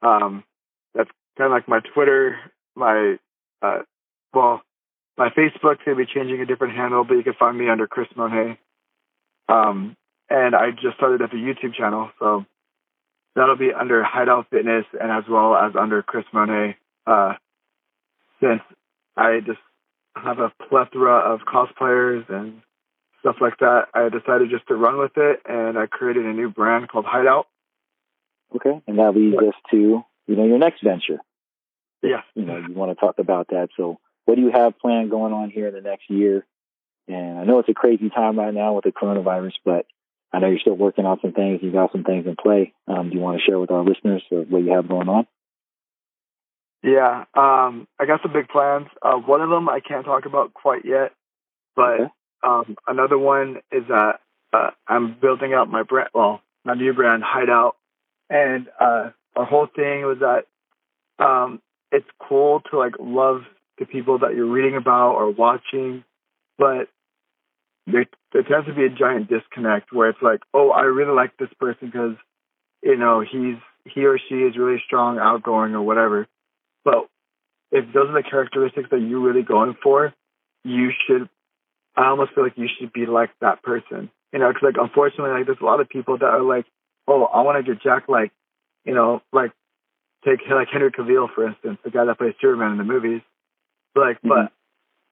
Um, 0.01 0.43
that's 0.93 1.09
kind 1.37 1.51
of 1.51 1.51
like 1.51 1.67
my 1.67 1.79
Twitter. 1.93 2.37
My 2.75 3.17
uh, 3.61 3.79
well, 4.33 4.61
my 5.17 5.29
Facebook's 5.29 5.83
gonna 5.85 5.97
be 5.97 6.05
changing 6.05 6.39
a 6.39 6.45
different 6.45 6.75
handle, 6.75 7.03
but 7.03 7.15
you 7.15 7.23
can 7.23 7.33
find 7.33 7.57
me 7.57 7.69
under 7.69 7.87
Chris 7.87 8.07
Monhay. 8.15 8.57
Um, 9.49 9.95
and 10.29 10.55
I 10.55 10.71
just 10.71 10.97
started 10.97 11.21
up 11.21 11.31
a 11.31 11.35
YouTube 11.35 11.73
channel, 11.73 12.09
so 12.19 12.45
that'll 13.37 13.55
be 13.55 13.71
under 13.71 14.03
Hideout 14.03 14.47
Fitness 14.49 14.85
and 14.99 15.11
as 15.11 15.23
well 15.29 15.55
as 15.55 15.73
under 15.79 16.01
Chris 16.01 16.25
Monet. 16.33 16.75
Uh, 17.05 17.33
since 18.41 18.61
I 19.15 19.39
just 19.45 19.59
have 20.15 20.39
a 20.39 20.51
plethora 20.67 21.33
of 21.33 21.41
cosplayers 21.41 22.27
and 22.29 22.61
stuff 23.19 23.35
like 23.39 23.59
that, 23.59 23.85
I 23.93 24.09
decided 24.09 24.49
just 24.49 24.67
to 24.67 24.75
run 24.75 24.97
with 24.97 25.11
it, 25.15 25.41
and 25.47 25.77
I 25.77 25.85
created 25.85 26.25
a 26.25 26.33
new 26.33 26.49
brand 26.49 26.89
called 26.89 27.05
Hideout. 27.05 27.47
Okay, 28.55 28.81
and 28.87 28.97
that 28.97 29.15
leads 29.15 29.37
us 29.37 29.53
to 29.71 30.03
you 30.27 30.35
know 30.35 30.45
your 30.45 30.57
next 30.57 30.83
venture. 30.83 31.19
Yeah, 32.01 32.21
you 32.33 32.43
know 32.45 32.57
you 32.57 32.73
want 32.73 32.91
to 32.91 32.99
talk 32.99 33.19
about 33.19 33.49
that. 33.49 33.69
So, 33.77 33.99
what 34.25 34.35
do 34.35 34.41
you 34.41 34.51
have 34.51 34.79
planned 34.79 35.11
going 35.11 35.33
on 35.33 35.51
here 35.51 35.67
in 35.67 35.73
the 35.73 35.81
next 35.81 36.09
year? 36.09 36.45
And 37.07 37.39
I 37.39 37.43
know 37.43 37.59
it's 37.59 37.69
a 37.69 37.73
crazy 37.73 38.09
time 38.09 38.37
right 38.37 38.53
now 38.53 38.73
with 38.73 38.83
the 38.83 38.91
coronavirus, 38.91 39.53
but 39.63 39.85
I 40.33 40.39
know 40.39 40.47
you're 40.47 40.59
still 40.59 40.75
working 40.75 41.05
on 41.05 41.19
some 41.21 41.31
things. 41.31 41.59
You 41.61 41.71
got 41.71 41.91
some 41.91 42.03
things 42.03 42.25
in 42.25 42.35
play. 42.35 42.73
Um, 42.87 43.09
do 43.09 43.15
you 43.15 43.21
want 43.21 43.39
to 43.39 43.43
share 43.43 43.59
with 43.59 43.71
our 43.71 43.83
listeners 43.83 44.23
what 44.29 44.63
you 44.63 44.73
have 44.73 44.87
going 44.87 45.09
on? 45.09 45.27
Yeah, 46.83 47.25
um, 47.33 47.87
I 47.99 48.05
got 48.05 48.21
some 48.21 48.33
big 48.33 48.49
plans. 48.49 48.87
Uh, 49.01 49.15
one 49.15 49.41
of 49.41 49.49
them 49.49 49.67
I 49.67 49.79
can't 49.79 50.05
talk 50.05 50.25
about 50.25 50.53
quite 50.53 50.85
yet, 50.85 51.11
but 51.75 51.93
okay. 51.99 52.11
um, 52.43 52.75
another 52.87 53.17
one 53.17 53.57
is 53.71 53.83
that 53.89 54.19
uh, 54.53 54.69
I'm 54.87 55.15
building 55.19 55.53
out 55.53 55.69
my 55.69 55.83
brand, 55.83 56.09
well, 56.13 56.41
my 56.63 56.75
new 56.75 56.93
brand, 56.93 57.23
Hideout, 57.25 57.75
and 58.29 58.67
uh, 58.79 59.09
our 59.35 59.45
whole 59.45 59.67
thing 59.67 60.05
was 60.05 60.19
that 60.19 60.45
um, 61.23 61.61
it's 61.91 62.07
cool 62.19 62.61
to 62.71 62.77
like 62.77 62.93
love 62.99 63.41
the 63.79 63.85
people 63.85 64.19
that 64.19 64.35
you're 64.35 64.45
reading 64.45 64.75
about 64.75 65.15
or 65.15 65.31
watching, 65.31 66.03
but 66.57 66.89
there 67.87 68.05
there 68.33 68.43
tends 68.43 68.67
to 68.67 68.73
be 68.73 68.85
a 68.85 68.89
giant 68.89 69.29
disconnect 69.29 69.93
where 69.93 70.09
it's 70.09 70.21
like, 70.21 70.41
oh, 70.53 70.69
I 70.71 70.81
really 70.83 71.13
like 71.13 71.37
this 71.37 71.49
person 71.59 71.87
because 71.87 72.15
you 72.83 72.97
know 72.97 73.21
he's 73.21 73.57
he 73.85 74.05
or 74.05 74.19
she 74.19 74.35
is 74.35 74.57
really 74.57 74.81
strong, 74.85 75.17
outgoing, 75.17 75.73
or 75.73 75.81
whatever. 75.81 76.27
But 76.83 77.07
if 77.71 77.85
those 77.93 78.09
are 78.09 78.21
the 78.21 78.29
characteristics 78.29 78.89
that 78.91 78.99
you're 78.99 79.21
really 79.21 79.43
going 79.43 79.75
for, 79.81 80.13
you 80.63 80.91
should. 81.07 81.29
I 81.95 82.09
almost 82.09 82.33
feel 82.35 82.43
like 82.43 82.57
you 82.57 82.67
should 82.77 82.93
be 82.93 83.07
like 83.07 83.31
that 83.41 83.63
person, 83.63 84.11
you 84.31 84.39
know, 84.39 84.49
because 84.49 84.63
like 84.63 84.75
unfortunately, 84.79 85.31
like 85.31 85.45
there's 85.47 85.57
a 85.61 85.65
lot 85.65 85.79
of 85.79 85.89
people 85.89 86.17
that 86.17 86.25
are 86.25 86.43
like, 86.43 86.65
oh, 87.07 87.23
I 87.23 87.41
want 87.41 87.65
to 87.65 87.73
get 87.73 87.81
Jack 87.81 88.07
like, 88.07 88.31
you 88.85 88.93
know, 88.93 89.23
like 89.33 89.51
take 90.23 90.39
like 90.51 90.67
Henry 90.71 90.91
Cavill 90.91 91.33
for 91.33 91.47
instance, 91.47 91.79
the 91.83 91.89
guy 91.89 92.05
that 92.05 92.19
plays 92.19 92.35
Superman 92.39 92.73
in 92.73 92.77
the 92.77 92.83
movies. 92.83 93.21
Like, 93.95 94.17
mm-hmm. 94.17 94.27
but 94.27 94.51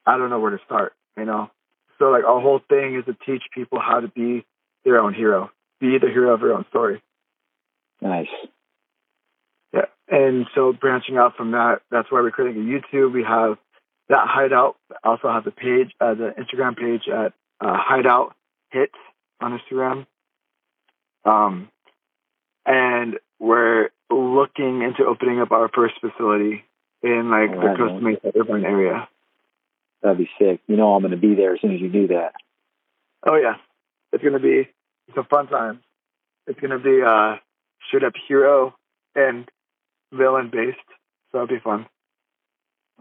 I 0.06 0.18
don't 0.18 0.30
know 0.30 0.40
where 0.40 0.52
to 0.52 0.64
start, 0.66 0.94
you 1.18 1.26
know. 1.26 1.50
So 2.00 2.06
like 2.06 2.24
our 2.24 2.42
whole 2.42 2.60
thing 2.68 2.96
is 2.96 3.06
to 3.06 3.16
teach 3.26 3.44
people 3.54 3.80
how 3.80 4.00
to 4.00 4.08
be 4.08 4.46
their 4.84 5.00
own 5.00 5.14
hero, 5.14 5.52
be 5.80 5.98
the 6.00 6.08
hero 6.08 6.34
of 6.34 6.42
their 6.42 6.54
own 6.54 6.66
story. 6.70 7.02
Nice. 8.02 8.28
Yeah, 9.74 9.86
and 10.10 10.46
so 10.54 10.74
branching 10.74 11.18
out 11.18 11.36
from 11.36 11.52
that, 11.52 11.82
that's 11.90 12.12
why 12.12 12.22
we're 12.22 12.32
creating 12.32 12.62
a 12.62 12.66
YouTube. 12.66 13.14
We 13.14 13.24
have 13.24 13.58
that 14.10 14.28
Hideout. 14.28 14.76
Also 15.04 15.30
have 15.30 15.44
the 15.44 15.52
page, 15.52 15.92
uh, 16.00 16.14
the 16.14 16.34
Instagram 16.38 16.78
page 16.78 17.08
at 17.08 17.34
uh, 17.62 17.78
Hideout 17.78 18.36
Hit 18.72 18.92
on 19.42 19.60
Instagram. 19.60 20.06
Um, 21.24 21.70
and 22.66 23.16
we're 23.40 23.90
looking 24.12 24.82
into 24.82 25.06
opening 25.06 25.40
up 25.40 25.52
our 25.52 25.70
first 25.74 25.96
facility 26.00 26.64
in 27.02 27.30
like 27.30 27.50
oh, 27.52 27.62
the 27.62 27.76
Costa 27.78 28.02
Mesa 28.02 28.32
urban 28.40 28.66
area. 28.66 29.08
That'd 30.06 30.20
be 30.20 30.30
sick. 30.38 30.62
You 30.68 30.78
know 30.78 30.94
I'm 30.94 31.02
going 31.02 31.10
to 31.10 31.18
be 31.18 31.34
there 31.34 31.56
as 31.56 31.62
soon 31.62 31.74
as 31.74 31.82
you 31.82 31.90
do 31.90 32.08
that. 32.10 32.34
Oh 33.26 33.38
yeah, 33.38 33.56
it's 34.14 34.22
going 34.22 34.36
to 34.36 34.40
be 34.40 34.70
it's 35.08 35.18
a 35.18 35.24
fun 35.24 35.48
time. 35.48 35.82
It's 36.46 36.60
going 36.60 36.70
to 36.70 36.78
be 36.78 37.02
uh, 37.02 37.38
straight 37.88 38.04
up 38.04 38.14
hero 38.28 38.76
and 39.16 39.50
villain 40.14 40.52
based, 40.52 40.78
so 41.32 41.40
it'll 41.40 41.48
be 41.48 41.60
fun. 41.60 41.88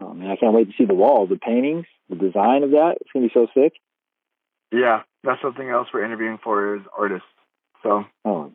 Oh 0.01 0.15
man, 0.15 0.31
I 0.31 0.35
can't 0.35 0.55
wait 0.55 0.67
to 0.67 0.73
see 0.75 0.85
the 0.85 0.95
walls, 0.95 1.29
the 1.29 1.37
paintings, 1.37 1.85
the 2.09 2.15
design 2.15 2.63
of 2.63 2.71
that. 2.71 2.95
It's 3.01 3.11
going 3.13 3.29
to 3.29 3.31
be 3.31 3.39
so 3.39 3.47
sick. 3.53 3.73
Yeah, 4.71 5.03
that's 5.23 5.43
something 5.43 5.69
else 5.69 5.89
we're 5.93 6.05
interviewing 6.05 6.39
for 6.43 6.77
is 6.77 6.81
artists. 6.97 7.27
So. 7.83 8.03
Oh, 8.25 8.51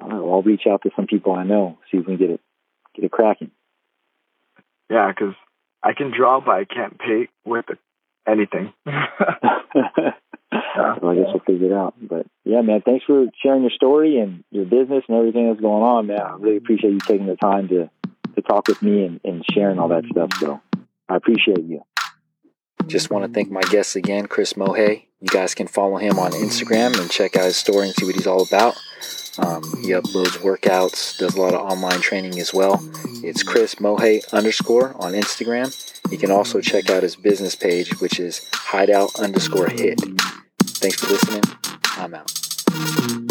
I'll 0.00 0.42
reach 0.42 0.62
out 0.68 0.82
to 0.82 0.90
some 0.96 1.06
people 1.06 1.34
I 1.34 1.44
know, 1.44 1.78
see 1.88 1.98
if 1.98 2.06
we 2.06 2.16
can 2.16 2.26
get 2.26 2.30
it 2.30 2.40
get 2.96 3.04
it 3.04 3.12
cracking. 3.12 3.52
Yeah, 4.90 5.12
because 5.12 5.36
I 5.84 5.92
can 5.92 6.10
draw, 6.10 6.40
but 6.40 6.56
I 6.56 6.64
can't 6.64 6.98
paint 6.98 7.30
with 7.44 7.66
anything. 8.26 8.72
yeah. 8.86 10.12
Well, 11.02 11.12
I 11.12 11.14
guess 11.16 11.26
we'll 11.28 11.40
figure 11.46 11.68
it 11.68 11.72
out. 11.72 11.94
But 12.00 12.26
yeah, 12.44 12.60
man, 12.60 12.82
thanks 12.82 13.04
for 13.06 13.26
sharing 13.42 13.62
your 13.62 13.70
story 13.70 14.18
and 14.18 14.44
your 14.50 14.64
business 14.64 15.02
and 15.08 15.16
everything 15.16 15.48
that's 15.48 15.60
going 15.60 15.82
on, 15.82 16.06
man. 16.06 16.20
I 16.20 16.36
really 16.38 16.58
appreciate 16.58 16.92
you 16.92 16.98
taking 16.98 17.26
the 17.26 17.36
time 17.36 17.68
to 17.68 17.90
to 18.34 18.42
talk 18.42 18.68
with 18.68 18.82
me 18.82 19.04
and, 19.04 19.20
and 19.24 19.44
sharing 19.52 19.78
all 19.78 19.88
that 19.88 20.04
stuff. 20.10 20.30
So 20.40 20.60
I 21.08 21.16
appreciate 21.16 21.64
you. 21.64 21.82
Just 22.86 23.10
want 23.10 23.24
to 23.24 23.32
thank 23.32 23.50
my 23.50 23.60
guests 23.62 23.96
again, 23.96 24.26
Chris 24.26 24.54
Monhay. 24.54 25.06
You 25.22 25.28
guys 25.28 25.54
can 25.54 25.68
follow 25.68 25.98
him 25.98 26.18
on 26.18 26.32
Instagram 26.32 27.00
and 27.00 27.08
check 27.08 27.36
out 27.36 27.44
his 27.44 27.56
story 27.56 27.86
and 27.86 27.94
see 27.94 28.04
what 28.04 28.16
he's 28.16 28.26
all 28.26 28.42
about. 28.42 28.74
Um, 29.38 29.62
he 29.80 29.90
uploads 29.90 30.36
workouts, 30.38 31.16
does 31.16 31.36
a 31.36 31.40
lot 31.40 31.54
of 31.54 31.60
online 31.60 32.00
training 32.00 32.40
as 32.40 32.52
well. 32.52 32.82
It's 33.22 33.44
Chris 33.44 33.76
Monhay 33.76 34.22
underscore 34.32 34.96
on 34.96 35.12
Instagram. 35.12 35.72
You 36.10 36.18
can 36.18 36.32
also 36.32 36.60
check 36.60 36.90
out 36.90 37.04
his 37.04 37.14
business 37.14 37.54
page, 37.54 38.00
which 38.00 38.18
is 38.18 38.48
hideout 38.52 39.14
underscore 39.20 39.68
hit. 39.68 40.00
Thanks 40.60 40.96
for 40.96 41.12
listening. 41.12 41.44
I'm 41.96 42.14
out. 42.14 43.21